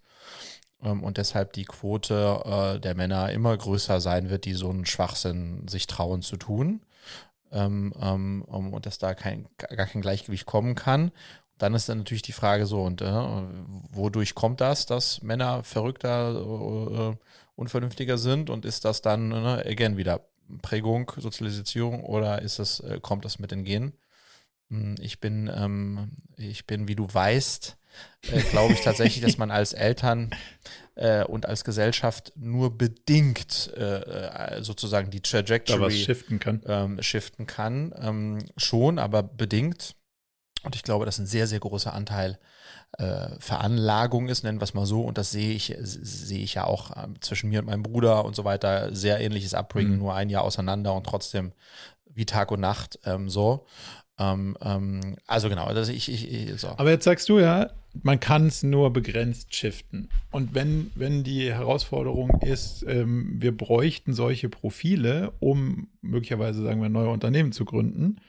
[0.84, 4.86] ähm, und deshalb die Quote äh, der Männer immer größer sein wird, die so einen
[4.86, 6.82] Schwachsinn sich trauen zu tun
[7.52, 11.12] ähm, ähm, und dass da kein, gar kein Gleichgewicht kommen kann.
[11.60, 13.12] Dann ist dann natürlich die Frage so, und äh,
[13.92, 17.16] wodurch kommt das, dass Männer verrückter, äh,
[17.56, 20.26] unvernünftiger sind und ist das dann, äh, again, wieder
[20.62, 23.94] Prägung, Sozialisierung oder ist es, äh, kommt das mit den Genen?
[24.70, 27.78] Hm, ich bin, ähm, ich bin, wie du weißt,
[28.32, 30.30] äh, glaube ich tatsächlich, dass man als Eltern
[30.96, 36.62] äh, und als Gesellschaft nur bedingt äh, äh sozusagen die Trajectory shiften kann.
[36.66, 37.94] Ähm, shiften kann.
[38.00, 39.96] Ähm, schon, aber bedingt.
[40.64, 42.38] Und ich glaube, dass ein sehr, sehr großer Anteil
[42.98, 45.02] äh, Veranlagung ist, nennen wir es mal so.
[45.02, 48.36] Und das sehe ich, sehe ich ja auch äh, zwischen mir und meinem Bruder und
[48.36, 48.94] so weiter.
[48.94, 50.00] Sehr ähnliches Upbringing, mhm.
[50.00, 51.54] nur ein Jahr auseinander und trotzdem
[52.14, 53.66] wie Tag und Nacht ähm, so.
[54.18, 56.70] Ähm, ähm, also genau, also ich, ich, ich so.
[56.70, 57.72] Aber jetzt sagst du ja,
[58.04, 60.10] man kann es nur begrenzt shiften.
[60.32, 66.90] Und wenn, wenn die Herausforderung ist, ähm, wir bräuchten solche Profile, um möglicherweise, sagen wir,
[66.90, 68.20] neue Unternehmen zu gründen,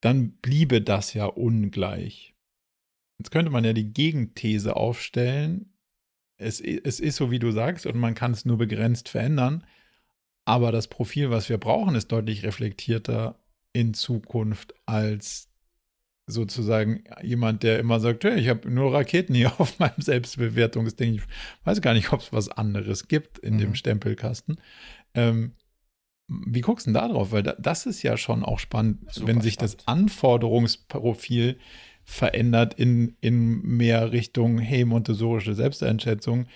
[0.00, 2.34] dann bliebe das ja ungleich.
[3.18, 5.72] Jetzt könnte man ja die Gegenthese aufstellen,
[6.36, 9.64] es, es ist so, wie du sagst, und man kann es nur begrenzt verändern,
[10.44, 13.38] aber das Profil, was wir brauchen, ist deutlich reflektierter
[13.72, 15.48] in Zukunft als
[16.26, 21.14] sozusagen jemand, der immer sagt, hey, ich habe nur Raketen hier auf meinem Selbstbewertungsding.
[21.14, 21.22] Ich
[21.64, 23.58] weiß gar nicht, ob es was anderes gibt in mhm.
[23.58, 24.60] dem Stempelkasten.
[25.14, 25.52] Ähm,
[26.28, 27.32] wie guckst du denn da drauf?
[27.32, 29.78] Weil da, das ist ja schon auch spannend, Super wenn sich spannend.
[29.78, 31.58] das Anforderungsprofil
[32.04, 36.46] verändert in, in mehr Richtung, hey, montessorische Selbsteinschätzung.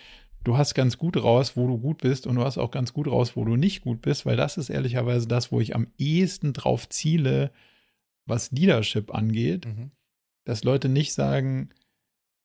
[0.45, 3.07] Du hast ganz gut raus, wo du gut bist und du hast auch ganz gut
[3.07, 6.53] raus, wo du nicht gut bist, weil das ist ehrlicherweise das, wo ich am ehesten
[6.53, 7.53] drauf ziele,
[8.27, 9.91] was Leadership angeht, mhm.
[10.45, 11.71] dass Leute nicht sagen,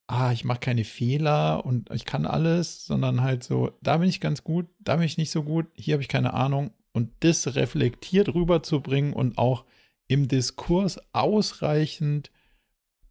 [0.08, 4.22] ah, ich mache keine Fehler und ich kann alles, sondern halt so, da bin ich
[4.22, 7.56] ganz gut, da bin ich nicht so gut, hier habe ich keine Ahnung und das
[7.56, 9.66] reflektiert rüberzubringen und auch
[10.08, 12.32] im Diskurs ausreichend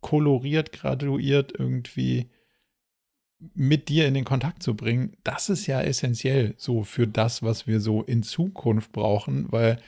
[0.00, 2.28] koloriert, graduiert irgendwie
[3.54, 7.68] mit dir in den Kontakt zu bringen, das ist ja essentiell so für das, was
[7.68, 9.78] wir so in Zukunft brauchen, weil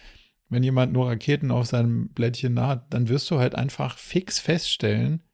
[0.48, 5.24] wenn jemand nur Raketen auf seinem Blättchen hat, dann wirst du halt einfach fix feststellen,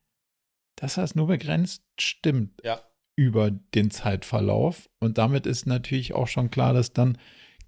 [0.77, 2.81] dass das nur begrenzt stimmt ja.
[3.15, 4.89] über den Zeitverlauf.
[5.01, 7.19] Und damit ist natürlich auch schon klar, dass dann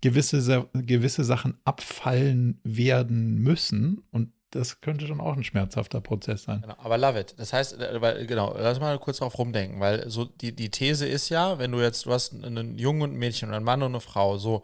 [0.07, 4.05] gewisse, gewisse Sachen abfallen werden müssen.
[4.13, 6.61] Und das könnte schon auch ein schmerzhafter Prozess sein.
[6.63, 7.35] Genau, aber love it.
[7.39, 11.07] Das heißt, äh, weil, genau, lass mal kurz drauf rumdenken, weil so die, die These
[11.07, 13.83] ist ja, wenn du jetzt, du hast einen Jungen und ein Mädchen und einen Mann
[13.83, 14.63] und eine Frau, so,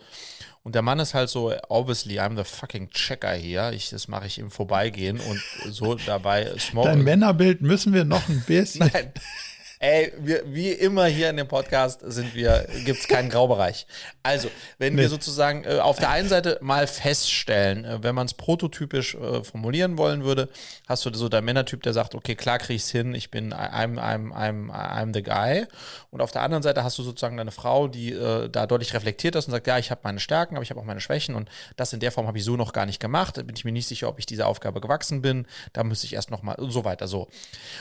[0.63, 3.73] und der Mann ist halt so, obviously, I'm the fucking Checker hier.
[3.73, 6.87] Ich, das mache ich im Vorbeigehen und so dabei smoke.
[6.87, 8.89] Dein Männerbild müssen wir noch ein bisschen.
[8.93, 9.13] Nein.
[9.85, 13.85] Ey, wir, wie immer hier in dem Podcast sind wir, gibt es keinen Graubereich.
[14.23, 15.03] Also, wenn nee.
[15.03, 19.43] wir sozusagen äh, auf der einen Seite mal feststellen, äh, wenn man es prototypisch äh,
[19.43, 20.51] formulieren wollen würde,
[20.87, 23.99] hast du so der Männertyp, der sagt, okay, klar krieg ich's hin, ich bin I'm,
[23.99, 25.67] I'm, I'm, I'm the guy.
[26.13, 29.35] Und auf der anderen Seite hast du sozusagen deine Frau, die äh, da deutlich reflektiert
[29.35, 31.49] ist und sagt, ja, ich habe meine Stärken, aber ich habe auch meine Schwächen und
[31.75, 33.37] das in der Form habe ich so noch gar nicht gemacht.
[33.37, 35.45] Da bin ich mir nicht sicher, ob ich dieser Aufgabe gewachsen bin.
[35.73, 37.27] Da müsste ich erst noch mal und so weiter so.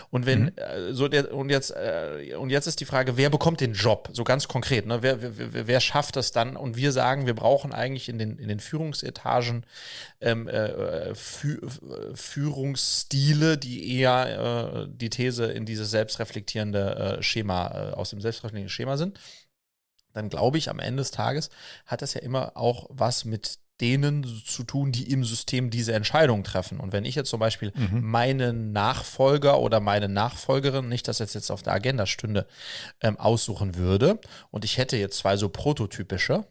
[0.10, 0.52] Und wenn mhm.
[0.56, 4.10] äh, so der und jetzt äh, und jetzt ist die Frage, wer bekommt den Job?
[4.14, 5.02] So ganz konkret, ne?
[5.02, 6.56] Wer, wer, wer schafft das dann?
[6.56, 9.66] Und wir sagen, wir brauchen eigentlich in den in den Führungsetagen
[10.20, 11.60] ähm, äh, Fü
[12.14, 18.70] Führungsstile, die eher äh, die These in dieses selbstreflektierende äh, Schema äh, aus dem selbstreflektierenden
[18.70, 19.20] Schema sind
[20.14, 21.50] dann glaube ich, am Ende des Tages
[21.86, 26.44] hat das ja immer auch was mit denen zu tun, die im System diese Entscheidung
[26.44, 26.80] treffen.
[26.80, 28.02] Und wenn ich jetzt zum Beispiel mhm.
[28.02, 32.48] meinen Nachfolger oder meine Nachfolgerin, nicht, dass jetzt jetzt auf der Agenda stünde,
[33.02, 34.20] ähm, aussuchen würde
[34.52, 36.46] und ich hätte jetzt zwei so prototypische,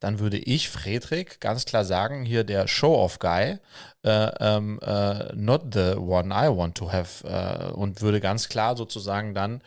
[0.00, 3.58] dann würde ich, Friedrich, ganz klar sagen, hier der Show-off-Guy,
[4.04, 8.76] äh, ähm, äh, not the one I want to have äh, und würde ganz klar
[8.76, 9.62] sozusagen dann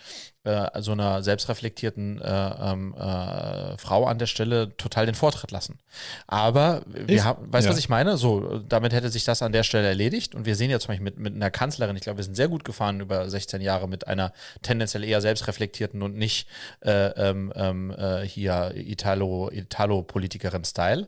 [0.48, 5.80] äh, so einer selbstreflektierten äh, ähm, äh, Frau an der Stelle total den Vortritt lassen.
[6.26, 7.74] Aber wir haben, weißt du, ja.
[7.74, 8.18] was ich meine?
[8.18, 10.36] So, damit hätte sich das an der Stelle erledigt.
[10.36, 12.48] Und wir sehen ja zum Beispiel mit, mit einer Kanzlerin, ich glaube, wir sind sehr
[12.48, 14.32] gut gefahren über 16 Jahre mit einer
[14.62, 16.48] tendenziell eher selbstreflektierten und nicht
[16.82, 21.08] äh, ähm, ähm, äh, hier Italo, Italo-Politikerin-Style.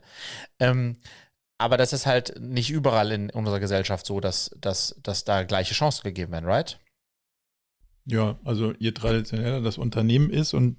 [0.59, 0.97] Ähm,
[1.57, 5.73] aber das ist halt nicht überall in unserer Gesellschaft so, dass, dass, dass da gleiche
[5.73, 6.79] Chancen gegeben werden, right?
[8.05, 10.77] Ja, also je traditioneller das Unternehmen ist und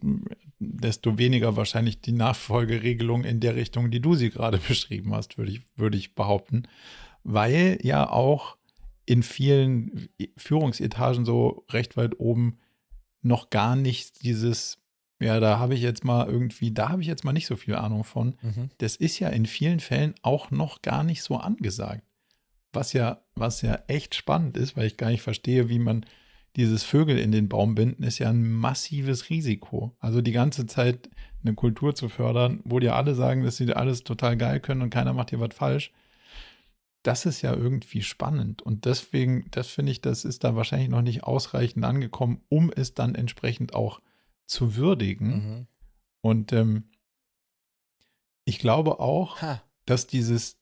[0.59, 5.53] desto weniger wahrscheinlich die Nachfolgeregelung in der Richtung, die du sie gerade beschrieben hast, würde
[5.53, 6.64] ich, würde ich behaupten.
[7.23, 8.57] Weil ja auch
[9.07, 12.59] in vielen Führungsetagen so recht weit oben
[13.23, 14.79] noch gar nicht dieses,
[15.18, 17.75] ja, da habe ich jetzt mal irgendwie, da habe ich jetzt mal nicht so viel
[17.75, 18.37] Ahnung von.
[18.43, 18.71] Mhm.
[18.79, 22.03] Das ist ja in vielen Fällen auch noch gar nicht so angesagt.
[22.73, 26.07] Was ja, was ja echt spannend ist, weil ich gar nicht verstehe, wie man
[26.57, 29.97] dieses Vögel in den Baum binden ist ja ein massives Risiko.
[30.01, 31.09] Also die ganze Zeit
[31.43, 34.91] eine Kultur zu fördern, wo dir alle sagen, dass sie alles total geil können und
[34.91, 35.93] keiner macht dir was falsch.
[37.03, 38.63] Das ist ja irgendwie spannend.
[38.63, 42.95] Und deswegen, das finde ich, das ist da wahrscheinlich noch nicht ausreichend angekommen, um es
[42.95, 44.01] dann entsprechend auch
[44.45, 45.29] zu würdigen.
[45.29, 45.67] Mhm.
[46.21, 46.91] Und ähm,
[48.45, 49.63] ich glaube auch, ha.
[49.87, 50.59] dass dieses,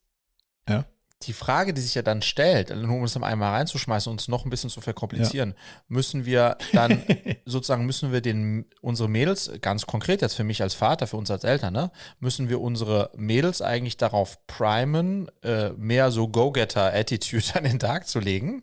[0.69, 0.85] ja
[1.23, 4.29] die Frage, die sich ja dann stellt, nur um es dann einmal reinzuschmeißen und es
[4.29, 5.83] noch ein bisschen zu verkomplizieren, ja.
[5.89, 7.03] müssen wir dann
[7.45, 11.31] sozusagen, müssen wir den, unsere Mädels, ganz konkret jetzt für mich als Vater, für uns
[11.31, 11.91] als Eltern, ne,
[12.21, 18.21] müssen wir unsere Mädels eigentlich darauf primen, äh, mehr so Go-Getter-Attitude an den Tag zu
[18.21, 18.63] legen,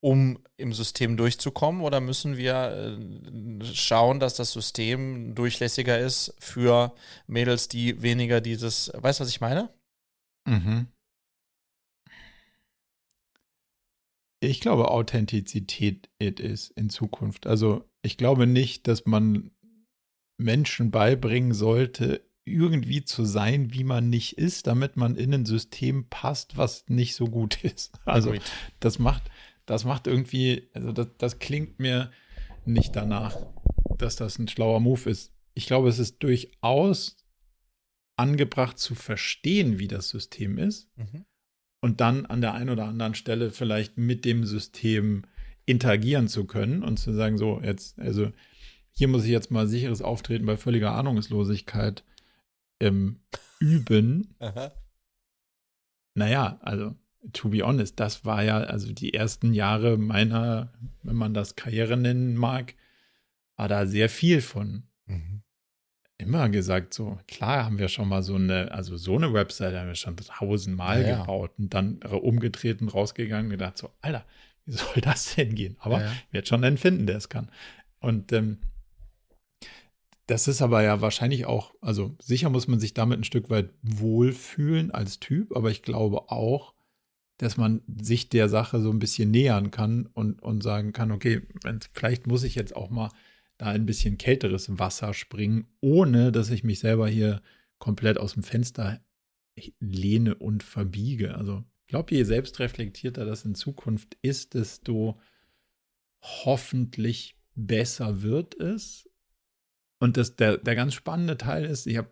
[0.00, 6.94] um im System durchzukommen, oder müssen wir äh, schauen, dass das System durchlässiger ist für
[7.26, 9.70] Mädels, die weniger dieses, weißt du, was ich meine?
[10.46, 10.86] Mhm.
[14.46, 17.46] Ich glaube, Authentizität it is in Zukunft.
[17.46, 19.50] Also ich glaube nicht, dass man
[20.36, 26.08] Menschen beibringen sollte, irgendwie zu sein, wie man nicht ist, damit man in ein System
[26.10, 27.92] passt, was nicht so gut ist.
[28.04, 28.34] Also
[28.80, 29.22] das macht,
[29.66, 32.10] das macht irgendwie, also das, das klingt mir
[32.66, 33.36] nicht danach,
[33.98, 35.32] dass das ein schlauer Move ist.
[35.54, 37.16] Ich glaube, es ist durchaus
[38.16, 40.88] angebracht zu verstehen, wie das System ist.
[40.96, 41.24] Mhm
[41.84, 45.24] und dann an der einen oder anderen Stelle vielleicht mit dem System
[45.66, 48.32] interagieren zu können und zu sagen, so, jetzt, also
[48.90, 52.02] hier muss ich jetzt mal sicheres Auftreten bei völliger Ahnungslosigkeit
[52.80, 53.20] ähm,
[53.60, 54.34] üben.
[54.38, 54.72] Aha.
[56.14, 56.94] Naja, also
[57.34, 60.72] to be honest, das war ja, also die ersten Jahre meiner,
[61.02, 62.76] wenn man das Karriere nennen mag,
[63.56, 64.84] war da sehr viel von.
[65.04, 65.43] Mhm
[66.24, 69.88] immer gesagt, so, klar haben wir schon mal so eine, also so eine Website haben
[69.88, 71.62] wir schon tausendmal ja, gebaut ja.
[71.64, 74.24] und dann umgedreht und rausgegangen und gedacht, so, Alter,
[74.66, 75.76] wie soll das denn gehen?
[75.80, 76.12] Aber ja, ja.
[76.30, 77.48] wird schon einen finden, der es kann.
[78.00, 78.58] Und ähm,
[80.26, 83.70] das ist aber ja wahrscheinlich auch, also sicher muss man sich damit ein Stück weit
[83.82, 86.74] wohlfühlen als Typ, aber ich glaube auch,
[87.36, 91.42] dass man sich der Sache so ein bisschen nähern kann und, und sagen kann, okay,
[91.92, 93.10] vielleicht muss ich jetzt auch mal
[93.58, 97.42] da ein bisschen kälteres Wasser springen, ohne dass ich mich selber hier
[97.78, 99.00] komplett aus dem Fenster
[99.78, 101.36] lehne und verbiege.
[101.36, 105.20] Also ich glaube, je selbstreflektierter das in Zukunft ist, desto
[106.20, 109.08] hoffentlich besser wird es.
[110.00, 112.10] Und das, der, der ganz spannende Teil ist, ich habe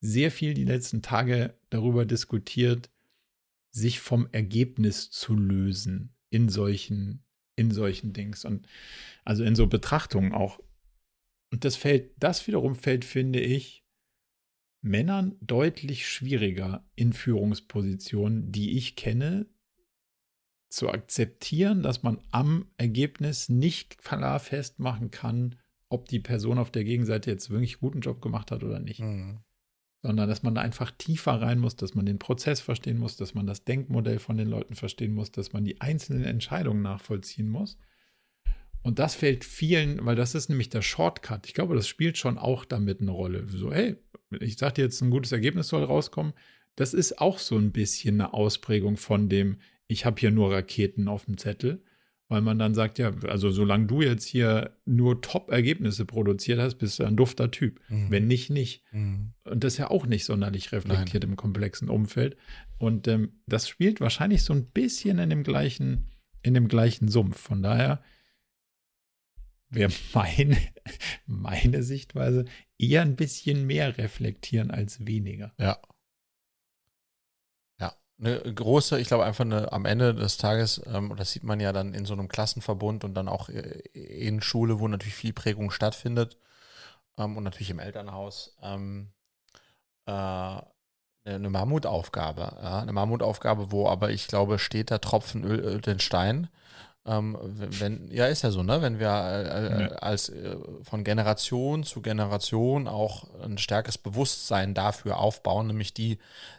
[0.00, 2.90] sehr viel die letzten Tage darüber diskutiert,
[3.70, 7.24] sich vom Ergebnis zu lösen in solchen,
[7.56, 8.44] in solchen Dings.
[8.44, 8.66] Und
[9.24, 10.60] also in so Betrachtungen auch
[11.50, 13.84] und das fällt, das wiederum fällt, finde ich,
[14.82, 19.46] Männern deutlich schwieriger in Führungspositionen, die ich kenne,
[20.68, 25.56] zu akzeptieren, dass man am Ergebnis nicht klar festmachen kann,
[25.88, 29.00] ob die Person auf der Gegenseite jetzt wirklich guten Job gemacht hat oder nicht.
[29.00, 29.40] Mhm.
[30.02, 33.34] Sondern dass man da einfach tiefer rein muss, dass man den Prozess verstehen muss, dass
[33.34, 37.78] man das Denkmodell von den Leuten verstehen muss, dass man die einzelnen Entscheidungen nachvollziehen muss.
[38.86, 41.48] Und das fällt vielen, weil das ist nämlich der Shortcut.
[41.48, 43.44] Ich glaube, das spielt schon auch damit eine Rolle.
[43.48, 43.96] So, hey,
[44.38, 46.34] ich sage dir jetzt, ein gutes Ergebnis soll rauskommen.
[46.76, 49.56] Das ist auch so ein bisschen eine Ausprägung von dem,
[49.88, 51.82] ich habe hier nur Raketen auf dem Zettel,
[52.28, 57.00] weil man dann sagt, ja, also solange du jetzt hier nur Top-Ergebnisse produziert hast, bist
[57.00, 57.80] du ein dufter Typ.
[57.88, 58.12] Mhm.
[58.12, 58.84] Wenn nicht, nicht.
[58.92, 59.32] Mhm.
[59.42, 61.32] Und das ist ja auch nicht sonderlich reflektiert Nein.
[61.32, 62.36] im komplexen Umfeld.
[62.78, 66.06] Und ähm, das spielt wahrscheinlich so ein bisschen in dem gleichen,
[66.44, 67.40] in dem gleichen Sumpf.
[67.40, 68.00] Von daher
[69.68, 70.56] wäre meine,
[71.26, 72.44] meine Sichtweise
[72.78, 75.52] eher ein bisschen mehr reflektieren als weniger.
[75.58, 75.78] Ja,
[78.18, 81.72] eine große, ich glaube einfach eine, am Ende des Tages, ähm, das sieht man ja
[81.72, 85.70] dann in so einem Klassenverbund und dann auch äh, in Schule, wo natürlich viel Prägung
[85.70, 86.38] stattfindet
[87.18, 89.12] ähm, und natürlich im Elternhaus, ähm,
[90.06, 90.60] äh,
[91.24, 92.40] eine Mammutaufgabe.
[92.62, 92.80] Ja?
[92.80, 96.48] Eine Mammutaufgabe, wo aber ich glaube, steht der Tropfen Öl den Stein.
[97.06, 98.82] Ähm, wenn, ja, ist ja so, ne?
[98.82, 99.88] Wenn wir äh, ja.
[99.98, 106.18] als äh, von Generation zu Generation auch ein stärkeres Bewusstsein dafür aufbauen, nämlich die,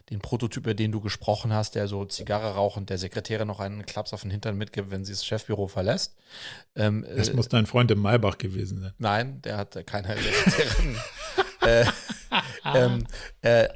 [0.09, 3.85] den Prototyp, über den du gesprochen hast, der so Zigarre rauchend der Sekretärin noch einen
[3.85, 6.15] Klaps auf den Hintern mitgibt, wenn sie das Chefbüro verlässt.
[6.75, 8.93] Ähm, das äh, muss dein Freund im Maybach gewesen sein.
[8.99, 10.97] Nein, der hat keine Sekretärin.
[11.61, 11.85] äh,
[12.73, 13.05] ähm,
[13.41, 13.67] äh,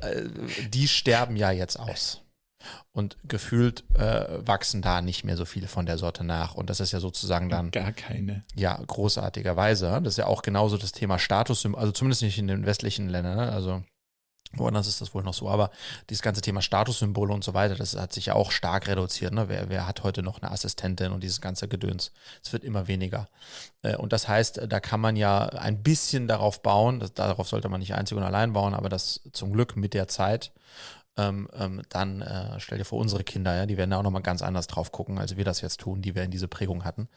[0.69, 2.22] die sterben ja jetzt aus.
[2.91, 6.55] Und gefühlt äh, wachsen da nicht mehr so viele von der Sorte nach.
[6.55, 7.72] Und das ist ja sozusagen dann.
[7.72, 8.43] Gar keine.
[8.55, 10.01] Ja, großartigerweise.
[10.03, 13.38] Das ist ja auch genauso das Thema Status, also zumindest nicht in den westlichen Ländern.
[13.38, 13.51] Ne?
[13.51, 13.84] Also
[14.53, 15.72] Woanders ist das wohl noch so, aber
[16.09, 19.34] dieses ganze Thema Statussymbole und so weiter, das hat sich ja auch stark reduziert.
[19.34, 19.47] Ne?
[19.47, 22.12] Wer, wer hat heute noch eine Assistentin und dieses ganze Gedöns?
[22.43, 23.30] Es wird immer weniger.
[23.82, 27.70] Äh, und das heißt, da kann man ja ein bisschen darauf bauen, das, darauf sollte
[27.70, 30.51] man nicht einzig und allein bauen, aber das zum Glück mit der Zeit
[31.18, 34.22] ähm, ähm, dann äh, stell dir vor, unsere Kinder, ja, die werden da auch nochmal
[34.22, 37.09] ganz anders drauf gucken, als wir das jetzt tun, die wir in diese Prägung hatten.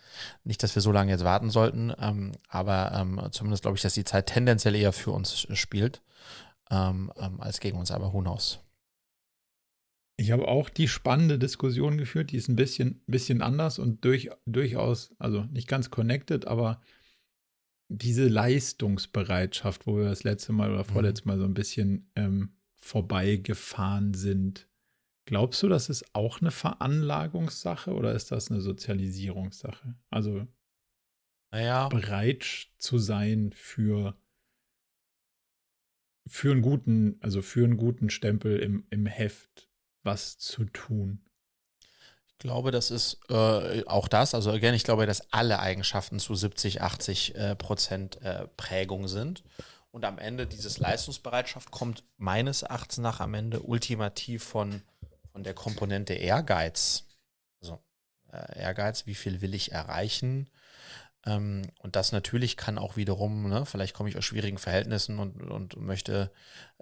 [0.42, 3.95] Nicht, dass wir so lange jetzt warten sollten, ähm, aber ähm, zumindest glaube ich, dass
[3.95, 6.03] die Zeit tendenziell eher für uns spielt,
[6.70, 8.61] ähm, ähm, als gegen uns, aber who knows.
[10.16, 14.30] Ich habe auch die spannende Diskussion geführt, die ist ein bisschen, bisschen anders und durch,
[14.47, 16.80] durchaus, also nicht ganz connected, aber
[17.88, 21.32] diese Leistungsbereitschaft, wo wir das letzte Mal oder vorletzte mhm.
[21.32, 24.68] Mal so ein bisschen ähm, vorbeigefahren sind.
[25.24, 29.95] Glaubst du, das ist auch eine Veranlagungssache oder ist das eine Sozialisierungssache?
[30.11, 30.47] Also
[31.51, 31.89] naja.
[31.89, 32.45] bereit
[32.76, 34.14] zu sein für,
[36.26, 39.70] für einen guten, also für einen guten Stempel im, im Heft
[40.03, 41.24] was zu tun.
[42.26, 44.35] Ich glaube, das ist äh, auch das.
[44.35, 49.43] Also again, ich glaube, dass alle Eigenschaften zu 70, 80 äh, Prozent äh, Prägung sind.
[49.95, 54.82] Und am Ende dieses Leistungsbereitschaft kommt meines Erachtens nach am Ende ultimativ von,
[55.30, 57.05] von der Komponente Ehrgeiz.
[57.62, 57.78] Also
[58.32, 60.51] äh, Ehrgeiz, wie viel will ich erreichen?
[61.24, 65.40] Ähm, und das natürlich kann auch wiederum, ne, vielleicht komme ich aus schwierigen Verhältnissen und,
[65.49, 66.32] und möchte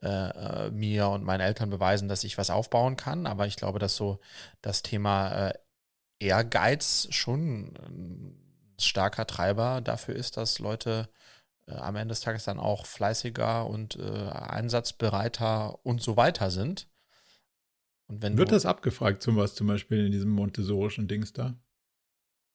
[0.00, 3.26] äh, äh, mir und meinen Eltern beweisen, dass ich was aufbauen kann.
[3.26, 4.20] Aber ich glaube, dass so
[4.62, 5.54] das Thema äh,
[6.18, 11.10] Ehrgeiz schon ein starker Treiber dafür ist, dass Leute
[11.76, 16.88] am Ende des Tages dann auch fleißiger und äh, einsatzbereiter und so weiter sind.
[18.06, 21.58] Und wenn Wird das abgefragt, zum was zum Beispiel in diesem montessorischen Dings da?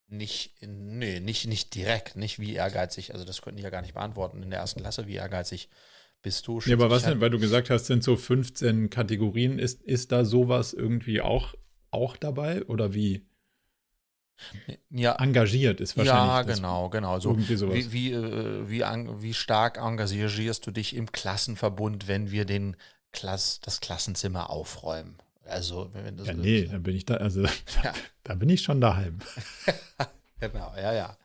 [0.09, 3.93] Nicht, nee, nicht, nicht direkt, nicht wie ehrgeizig, also das könnte ich ja gar nicht
[3.93, 5.69] beantworten in der ersten Klasse, wie ehrgeizig
[6.21, 6.59] bist du.
[6.61, 10.23] Ja, aber was denn, weil du gesagt hast, sind so 15 Kategorien, ist, ist da
[10.23, 11.55] sowas irgendwie auch,
[11.91, 13.26] auch dabei oder wie?
[14.89, 16.47] Ja, engagiert ist wahrscheinlich.
[16.47, 17.19] Ja, genau, genau.
[17.19, 22.75] So wie, wie, äh, wie, wie stark engagierst du dich im Klassenverbund, wenn wir den
[23.11, 25.17] Klass, das Klassenzimmer aufräumen?
[25.45, 27.93] Also, wenn das ja, nee, da bin ich da, also ja.
[28.23, 29.19] da bin ich schon daheim.
[30.39, 31.17] genau, ja, ja.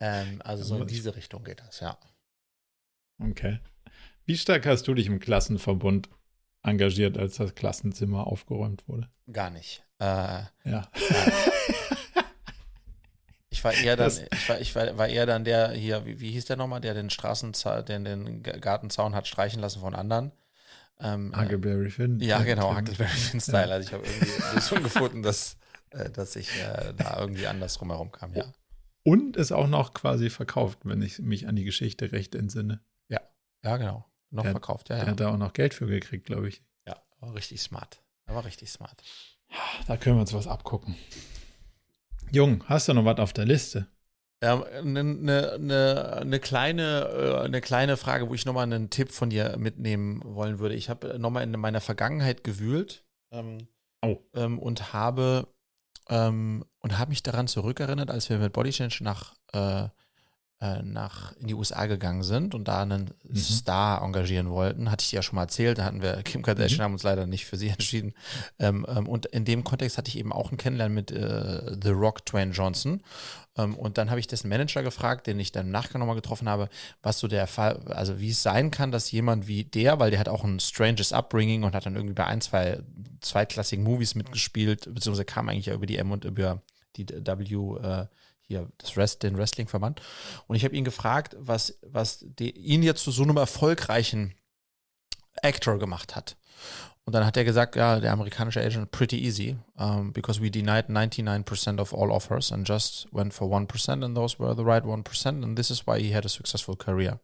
[0.00, 1.98] Ähm, also so in diese Richtung geht das, ja.
[3.22, 3.60] Okay.
[4.24, 6.08] Wie stark hast du dich im Klassenverbund
[6.62, 9.08] engagiert, als das Klassenzimmer aufgeräumt wurde?
[9.30, 9.84] Gar nicht.
[9.98, 10.88] Äh, ja.
[13.50, 16.20] Äh, ich war eher dann, ich war, ich war, war eher dann der hier, wie,
[16.20, 20.32] wie hieß der nochmal, der den Straßenzaun, den, den Gartenzaun hat streichen lassen von anderen.
[21.00, 22.20] Ähm, Huckleberry Finn.
[22.20, 23.68] Ja, genau, Huckleberry Finn-Style.
[23.68, 23.74] Ja.
[23.74, 25.56] Also ich habe irgendwie eine Lösung gefunden, dass,
[25.90, 28.44] äh, dass ich äh, da irgendwie anders drumherum kam, ja.
[29.02, 32.80] und ist auch noch quasi verkauft, wenn ich mich an die Geschichte recht entsinne.
[33.08, 33.20] Ja,
[33.64, 34.04] ja, genau.
[34.30, 34.96] Noch der, verkauft, ja.
[34.96, 35.10] Der ja.
[35.10, 36.62] hat da auch noch Geld für gekriegt, glaube ich.
[36.86, 38.00] Ja, war richtig smart.
[38.26, 39.02] Er war richtig smart.
[39.88, 40.94] Da können wir uns was abgucken.
[42.32, 43.86] Jung, hast du noch was auf der Liste?
[44.42, 49.28] Eine ähm, ne, ne, ne kleine, äh, kleine Frage, wo ich nochmal einen Tipp von
[49.28, 50.74] dir mitnehmen wollen würde.
[50.74, 53.68] Ich habe nochmal in meiner Vergangenheit gewühlt ähm,
[54.02, 54.16] oh.
[54.34, 55.48] ähm, und habe
[56.08, 59.88] ähm, und habe mich daran zurückerinnert, als wir mit Body Change nach äh,
[60.60, 63.36] äh, nach in die USA gegangen sind und da einen mhm.
[63.36, 66.80] Star engagieren wollten, hatte ich dir ja schon mal erzählt, da hatten wir Kim Kardashian,
[66.80, 66.84] mhm.
[66.84, 68.12] haben uns leider nicht für sie entschieden.
[68.58, 71.90] Ähm, ähm, und in dem Kontext hatte ich eben auch ein Kennenlernen mit äh, The
[71.90, 73.02] Rock Twain Johnson.
[73.56, 76.48] Ähm, und dann habe ich dessen Manager gefragt, den ich dann im Nachgang nochmal getroffen
[76.48, 76.68] habe,
[77.02, 80.20] was so der Fall, also wie es sein kann, dass jemand wie der, weil der
[80.20, 82.80] hat auch ein stranges Upbringing und hat dann irgendwie bei ein, zwei
[83.22, 86.60] zweitklassigen Movies mitgespielt, beziehungsweise kam eigentlich ja über die M und über
[86.96, 88.06] die W äh,
[88.50, 90.02] hier das Rest, den Wrestling-Verband.
[90.48, 94.34] Und ich habe ihn gefragt, was, was die, ihn jetzt zu so einem erfolgreichen
[95.40, 96.36] Actor gemacht hat.
[97.04, 100.88] Und dann hat er gesagt, ja, der amerikanische Agent, pretty easy, um, because we denied
[100.88, 105.26] 99% of all offers and just went for 1% and those were the right 1%
[105.26, 107.20] and this is why he had a successful career.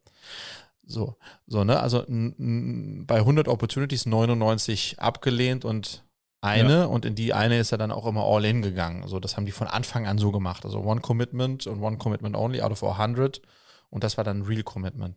[0.87, 1.17] So,
[1.49, 6.05] so, ne, also bei 100 Opportunities 99% abgelehnt und
[6.47, 6.85] eine ja.
[6.85, 9.03] und in die eine ist er dann auch immer all in gegangen.
[9.03, 10.65] Also das haben die von Anfang an so gemacht.
[10.65, 13.43] Also one commitment und one commitment only out of 100
[13.91, 15.17] und das war dann real commitment.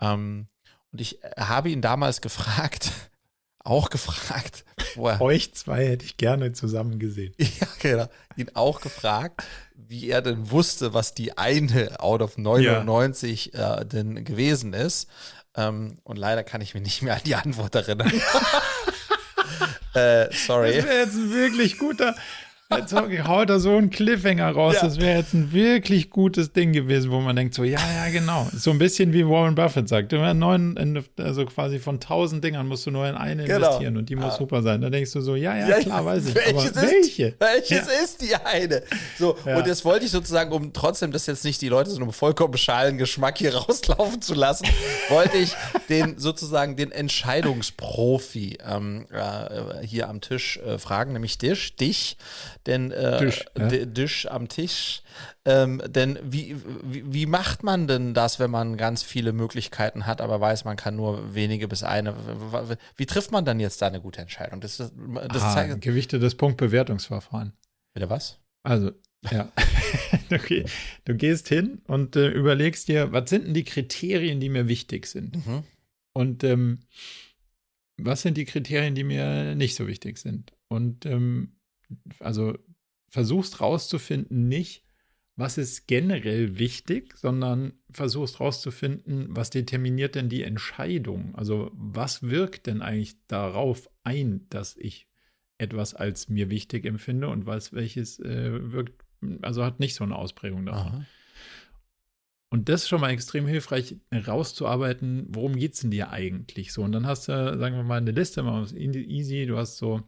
[0.00, 0.48] Ähm,
[0.92, 2.92] und ich habe ihn damals gefragt,
[3.58, 4.64] auch gefragt,
[4.94, 7.34] wo er, euch zwei hätte ich gerne zusammen gesehen.
[7.38, 8.06] ja, genau.
[8.36, 9.44] Ihn auch gefragt,
[9.74, 13.78] wie er denn wusste, was die eine out of 99 ja.
[13.78, 15.08] äh, denn gewesen ist.
[15.54, 18.12] Ähm, und leider kann ich mich nicht mehr an die Antwort erinnern.
[19.94, 20.76] Äh, sorry.
[20.76, 22.14] Das wäre jetzt ein wirklich guter.
[22.70, 24.74] Jetzt haut er so einen Cliffhanger raus.
[24.74, 24.82] Ja.
[24.82, 28.46] Das wäre jetzt ein wirklich gutes Ding gewesen, wo man denkt so, ja, ja, genau.
[28.54, 30.12] So ein bisschen wie Warren Buffett sagt.
[30.12, 33.56] Immer neun, also quasi von tausend Dingern musst du nur in eine genau.
[33.56, 34.36] investieren und die muss ah.
[34.36, 34.82] super sein.
[34.82, 36.34] Da denkst du so, ja, ja, klar, weiß ich.
[36.34, 37.34] Welches aber ist, welche?
[37.38, 38.04] Welches ja.
[38.04, 38.82] ist die eine?
[39.18, 39.56] So, ja.
[39.56, 42.58] und das wollte ich sozusagen, um trotzdem, dass jetzt nicht die Leute so einen vollkommen
[42.58, 44.66] schalen Geschmack hier rauslaufen zu lassen,
[45.08, 45.54] wollte ich
[45.88, 52.18] den sozusagen den Entscheidungsprofi ähm, äh, hier am Tisch äh, fragen, nämlich dich, dich
[52.66, 53.68] denn äh, Tisch, ja.
[53.68, 55.02] Tisch am Tisch.
[55.44, 60.20] Ähm, denn wie, wie, wie, macht man denn das, wenn man ganz viele Möglichkeiten hat,
[60.20, 62.14] aber weiß, man kann nur wenige bis eine?
[62.96, 64.60] Wie trifft man dann jetzt da eine gute Entscheidung?
[64.60, 64.92] Das, das,
[65.42, 67.52] ah, zeigt, Gewichte des Punktbewertungsverfahren.
[67.94, 68.38] Wieder was?
[68.62, 68.92] Also,
[69.30, 69.50] ja.
[70.30, 70.64] okay.
[71.04, 75.06] Du gehst hin und äh, überlegst dir, was sind denn die Kriterien, die mir wichtig
[75.06, 75.36] sind?
[75.46, 75.64] Mhm.
[76.12, 76.80] Und ähm,
[77.96, 80.52] was sind die Kriterien, die mir nicht so wichtig sind?
[80.68, 81.57] Und ähm,
[82.20, 82.56] also
[83.08, 84.84] versuchst rauszufinden, nicht,
[85.36, 91.34] was ist generell wichtig, sondern versuchst rauszufinden, was determiniert denn die Entscheidung?
[91.36, 95.08] Also was wirkt denn eigentlich darauf ein, dass ich
[95.58, 99.04] etwas als mir wichtig empfinde und was welches äh, wirkt,
[99.42, 100.92] also hat nicht so eine Ausprägung davon.
[100.92, 101.06] Aha.
[102.50, 106.82] Und das ist schon mal extrem hilfreich, rauszuarbeiten, worum geht es denn dir eigentlich so?
[106.82, 110.02] Und dann hast du, sagen wir mal, eine Liste, mal easy, du hast so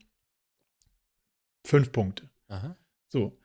[1.65, 2.31] Fünf Punkte.
[2.49, 2.77] Aha.
[3.09, 3.39] So.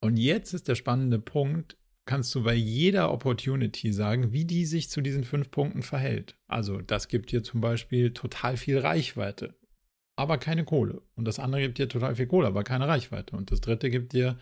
[0.00, 1.76] Und jetzt ist der spannende Punkt,
[2.08, 6.38] kannst du bei jeder Opportunity sagen, wie die sich zu diesen fünf Punkten verhält.
[6.46, 9.54] Also das gibt dir zum Beispiel total viel Reichweite,
[10.16, 11.02] aber keine Kohle.
[11.16, 13.36] Und das andere gibt dir total viel Kohle, aber keine Reichweite.
[13.36, 14.38] Und das dritte gibt dir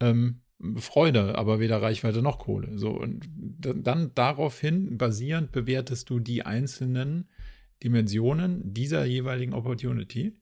[0.00, 0.40] ähm,
[0.76, 2.78] Freude, aber weder Reichweite noch Kohle.
[2.78, 7.28] So, und dann daraufhin basierend bewertest du die einzelnen
[7.82, 10.38] Dimensionen dieser jeweiligen Opportunity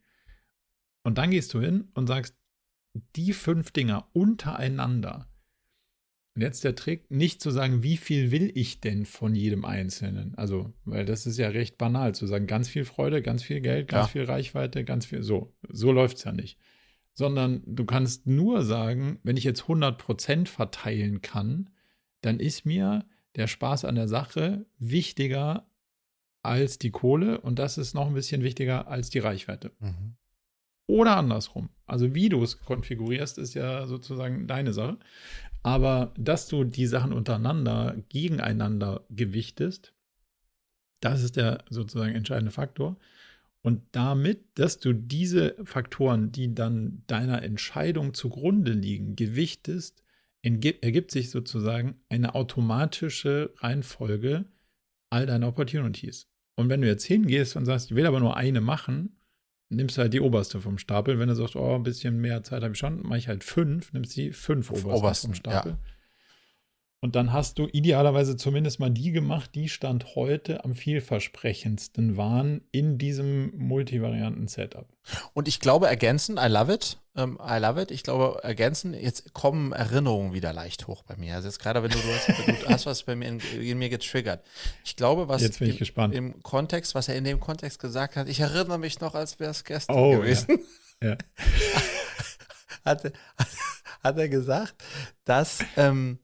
[1.03, 2.37] und dann gehst du hin und sagst,
[3.17, 5.29] die fünf Dinger untereinander.
[6.35, 10.35] Und jetzt der Trick, nicht zu sagen, wie viel will ich denn von jedem Einzelnen?
[10.37, 13.89] Also, weil das ist ja recht banal, zu sagen, ganz viel Freude, ganz viel Geld,
[13.89, 14.13] ganz ja.
[14.13, 15.23] viel Reichweite, ganz viel.
[15.23, 16.59] So, so läuft es ja nicht.
[17.13, 21.69] Sondern du kannst nur sagen, wenn ich jetzt 100% verteilen kann,
[22.23, 23.05] dann ist mir
[23.37, 25.67] der Spaß an der Sache wichtiger
[26.43, 29.73] als die Kohle und das ist noch ein bisschen wichtiger als die Reichweite.
[29.81, 30.17] Mhm.
[30.87, 31.71] Oder andersrum.
[31.87, 34.99] Also wie du es konfigurierst, ist ja sozusagen deine Sache.
[35.63, 39.95] Aber dass du die Sachen untereinander gegeneinander gewichtest,
[41.01, 42.97] das ist der sozusagen entscheidende Faktor.
[43.63, 50.03] Und damit, dass du diese Faktoren, die dann deiner Entscheidung zugrunde liegen, gewichtest,
[50.43, 54.47] ergibt sich sozusagen eine automatische Reihenfolge
[55.11, 56.29] all deiner Opportunities.
[56.57, 59.17] Und wenn du jetzt hingehst und sagst, ich will aber nur eine machen,
[59.73, 61.19] nimmst halt die oberste vom Stapel.
[61.19, 63.93] Wenn du sagst, oh, ein bisschen mehr Zeit habe ich schon, mache ich halt fünf,
[63.93, 65.73] nimmst die fünf oberste, obersten vom Stapel.
[65.73, 65.79] Ja.
[67.05, 72.61] Und dann hast du idealerweise zumindest mal die gemacht, die Stand heute am vielversprechendsten waren
[72.71, 74.87] in diesem Multivarianten-Setup.
[75.35, 76.99] Und ich glaube, ergänzend, I love it.
[77.15, 77.91] Um, I love it.
[77.91, 81.35] Ich glaube, ergänzen, jetzt kommen Erinnerungen wieder leicht hoch bei mir.
[81.35, 83.89] Also jetzt gerade, wenn du, du, hast, du hast was bei mir in, in, mir
[83.89, 84.47] getriggert.
[84.85, 86.15] Ich glaube, was jetzt bin ich im, gespannt.
[86.15, 89.51] im Kontext, was er in dem Kontext gesagt hat, ich erinnere mich noch, als wäre
[89.51, 90.61] es gestern oh, gewesen.
[91.03, 91.09] Ja.
[91.11, 91.17] ja.
[92.85, 93.13] hat,
[94.05, 94.77] hat, er gesagt,
[95.25, 96.21] dass ähm,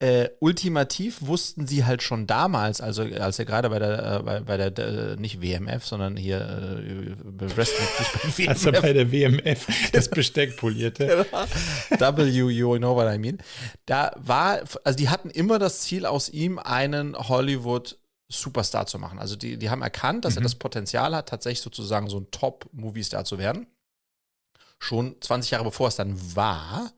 [0.00, 4.40] äh, ultimativ wussten sie halt schon damals, also als er gerade bei der, äh, bei,
[4.40, 7.86] bei der, äh, nicht WMF, sondern hier äh, Wrestling,
[8.24, 8.48] nicht.
[8.48, 11.26] Als er bei der WMF das Besteck polierte.
[11.90, 13.38] w, you know what I mean.
[13.84, 17.98] Da war, also die hatten immer das Ziel aus ihm, einen Hollywood
[18.30, 19.18] Superstar zu machen.
[19.18, 20.40] Also die, die haben erkannt, dass mhm.
[20.40, 23.66] er das Potenzial hat, tatsächlich sozusagen so ein Top-Movie-Star zu werden
[24.80, 26.90] schon 20 Jahre bevor es dann war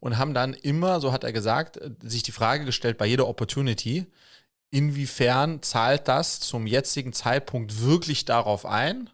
[0.00, 4.06] und haben dann immer, so hat er gesagt, sich die Frage gestellt bei jeder Opportunity,
[4.70, 9.10] inwiefern zahlt das zum jetzigen Zeitpunkt wirklich darauf ein,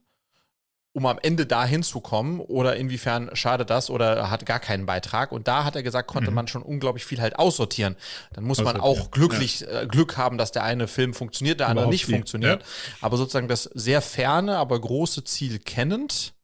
[0.94, 5.32] um am Ende dahin zu kommen oder inwiefern schadet das oder hat gar keinen Beitrag.
[5.32, 6.34] Und da hat er gesagt, konnte mhm.
[6.36, 7.96] man schon unglaublich viel halt aussortieren.
[8.34, 9.82] Dann muss man auch glücklich ja.
[9.82, 12.62] äh, Glück haben, dass der eine Film funktioniert, der andere nicht funktioniert.
[12.62, 12.68] Ja.
[13.00, 16.34] Aber sozusagen das sehr ferne, aber große Ziel kennend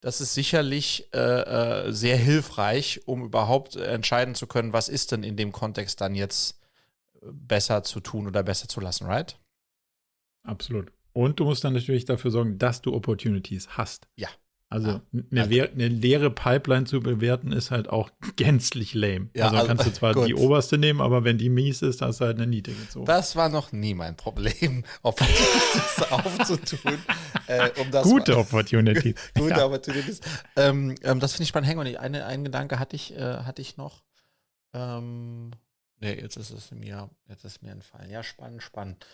[0.00, 5.22] das ist sicherlich äh, äh, sehr hilfreich, um überhaupt entscheiden zu können, was ist denn
[5.22, 6.58] in dem Kontext dann jetzt
[7.22, 9.38] besser zu tun oder besser zu lassen, right?
[10.42, 10.92] Absolut.
[11.12, 14.08] Und du musst dann natürlich dafür sorgen, dass du Opportunities hast.
[14.16, 14.28] Ja.
[14.72, 15.00] Also.
[15.32, 19.28] Eine, eine, leere Pipeline zu bewerten ist halt auch gänzlich lame.
[19.34, 20.28] Ja, also, also kannst du zwar gut.
[20.28, 23.04] die oberste nehmen, aber wenn die mies ist, hast du halt eine niedrige gezogen.
[23.04, 26.98] Das war noch nie mein Problem, Opportunities aufzutun.
[27.48, 29.16] Äh, um gute Opportunities.
[29.34, 29.66] gute ja.
[29.66, 30.20] Opportunities.
[30.54, 31.68] Ähm, ähm, das finde ich spannend.
[31.68, 34.04] Hängen und eine, einen Gedanke hatte ich, äh, hatte ich noch.
[34.72, 35.50] Ähm,
[35.98, 38.08] nee, jetzt ist es mir, jetzt ist mir entfallen.
[38.08, 39.04] Ja, spannend, spannend.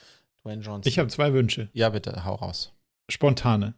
[0.45, 0.87] Dwayne Johnson.
[0.87, 1.71] Ich habe zwei Wünsche.
[1.73, 2.75] Ja, bitte, hau raus.
[3.09, 3.75] Spontane.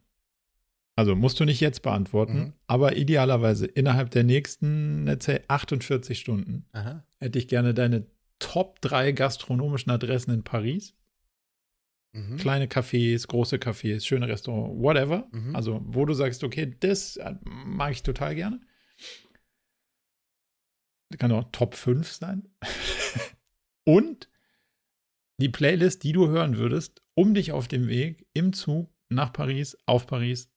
[0.98, 2.52] Also musst du nicht jetzt beantworten, mhm.
[2.66, 7.04] aber idealerweise innerhalb der nächsten, let's 48 Stunden Aha.
[7.20, 8.08] hätte ich gerne deine
[8.40, 10.96] Top 3 gastronomischen Adressen in Paris.
[12.14, 12.36] Mhm.
[12.38, 15.28] Kleine Cafés, große Cafés, schöne Restaurants, whatever.
[15.30, 15.54] Mhm.
[15.54, 18.60] Also, wo du sagst, okay, das äh, mag ich total gerne.
[21.10, 22.48] Das kann auch Top 5 sein.
[23.84, 24.28] Und
[25.40, 29.78] die Playlist, die du hören würdest, um dich auf dem Weg im Zug nach Paris,
[29.86, 30.50] auf Paris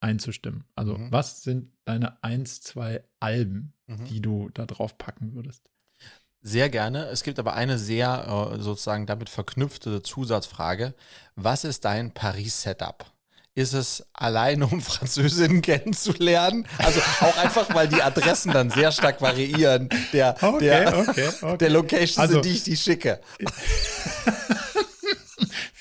[0.00, 0.64] einzustimmen.
[0.74, 1.12] Also, mhm.
[1.12, 4.04] was sind deine eins, zwei Alben, mhm.
[4.06, 5.70] die du da drauf packen würdest?
[6.42, 7.06] Sehr gerne.
[7.06, 10.94] Es gibt aber eine sehr äh, sozusagen damit verknüpfte Zusatzfrage.
[11.34, 13.04] Was ist dein Paris-Setup?
[13.56, 16.68] Ist es alleine, um Französinnen kennenzulernen?
[16.78, 21.58] Also auch einfach, weil die Adressen dann sehr stark variieren, der, okay, der, okay, okay.
[21.58, 23.20] der Locations, also, in die ich die schicke.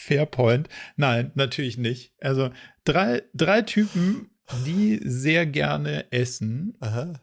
[0.05, 0.69] Fairpoint.
[0.95, 2.13] Nein, natürlich nicht.
[2.21, 2.51] Also
[2.83, 4.29] drei, drei Typen,
[4.65, 7.13] die sehr gerne essen, Aha.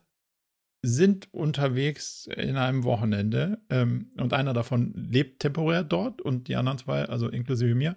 [0.83, 6.79] sind unterwegs in einem Wochenende ähm, und einer davon lebt temporär dort und die anderen
[6.79, 7.97] zwei, also inklusive mir,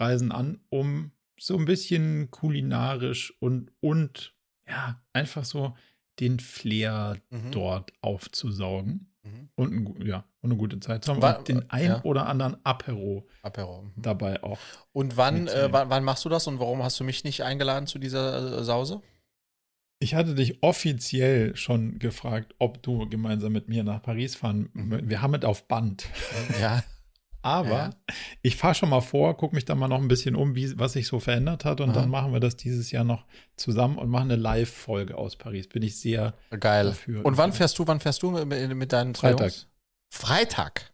[0.00, 4.34] reisen an, um so ein bisschen kulinarisch und, und
[4.66, 5.76] ja, einfach so
[6.18, 7.50] den Flair mhm.
[7.52, 9.07] dort aufzusaugen.
[9.22, 9.48] Mhm.
[9.54, 11.22] Und, ja, und eine gute Zeit zu haben.
[11.22, 12.04] War, den ein ja.
[12.04, 13.82] oder anderen Apero, Apero.
[13.82, 13.92] Mhm.
[13.96, 14.58] dabei auch.
[14.92, 17.86] Und wann, äh, wann, wann, machst du das und warum hast du mich nicht eingeladen
[17.86, 19.02] zu dieser äh, Sause?
[20.00, 24.70] Ich hatte dich offiziell schon gefragt, ob du gemeinsam mit mir nach Paris fahren.
[24.72, 25.08] Mhm.
[25.08, 26.06] Wir haben es auf Band.
[26.60, 26.82] Ja.
[27.48, 27.90] Aber ja.
[28.42, 30.92] ich fahre schon mal vor, gucke mich dann mal noch ein bisschen um, wie, was
[30.92, 31.80] sich so verändert hat.
[31.80, 32.00] Und Aha.
[32.00, 33.24] dann machen wir das dieses Jahr noch
[33.56, 35.66] zusammen und machen eine Live-Folge aus Paris.
[35.66, 37.24] Bin ich sehr geil dafür.
[37.24, 39.40] Und wann fährst du, wann fährst du mit, mit deinen Freitag.
[39.40, 39.66] Jungs?
[40.12, 40.92] Freitag.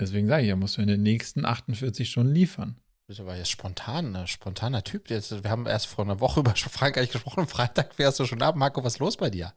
[0.00, 2.76] Deswegen sage ich, ja, musst du in den nächsten 48 Stunden liefern.
[2.76, 5.10] Du bist aber jetzt spontan, ein spontaner Typ.
[5.10, 7.48] Jetzt, wir haben erst vor einer Woche über Frankreich gesprochen.
[7.48, 8.54] Freitag fährst du schon ab.
[8.54, 9.52] Marco, was ist los bei dir?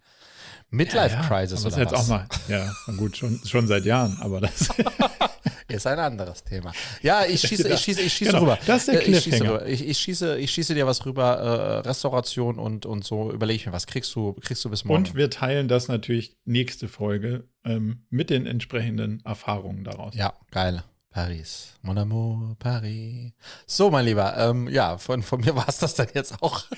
[0.71, 1.75] Midlife Crisis ja, ja.
[1.75, 2.01] oder jetzt was?
[2.01, 4.69] Auch mal, ja, gut, schon, schon seit Jahren, aber das
[5.67, 6.73] ist ein anderes Thema.
[7.01, 8.59] Ja, ich schieße, ich schieße, ich schieße genau, rüber.
[8.65, 9.65] Das ist der Cliffhanger.
[9.65, 11.37] Ich schieße, ich, ich, schieße, ich schieße dir was rüber,
[11.83, 13.31] äh, Restauration und, und so.
[13.31, 15.05] Überlege ich mir, was kriegst du, kriegst du bis morgen?
[15.05, 20.15] Und wir teilen das natürlich nächste Folge ähm, mit den entsprechenden Erfahrungen daraus.
[20.15, 20.83] Ja, geil.
[21.09, 21.73] Paris.
[21.83, 23.33] Mon amour, Paris.
[23.67, 26.63] So, mein Lieber, ähm, ja, von, von mir war es das dann jetzt auch.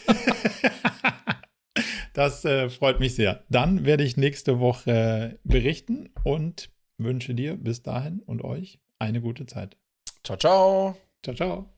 [2.16, 3.44] Das äh, freut mich sehr.
[3.50, 9.46] Dann werde ich nächste Woche berichten und wünsche dir bis dahin und euch eine gute
[9.46, 9.78] Zeit.
[10.24, 10.98] Ciao, ciao.
[11.24, 11.75] Ciao, ciao.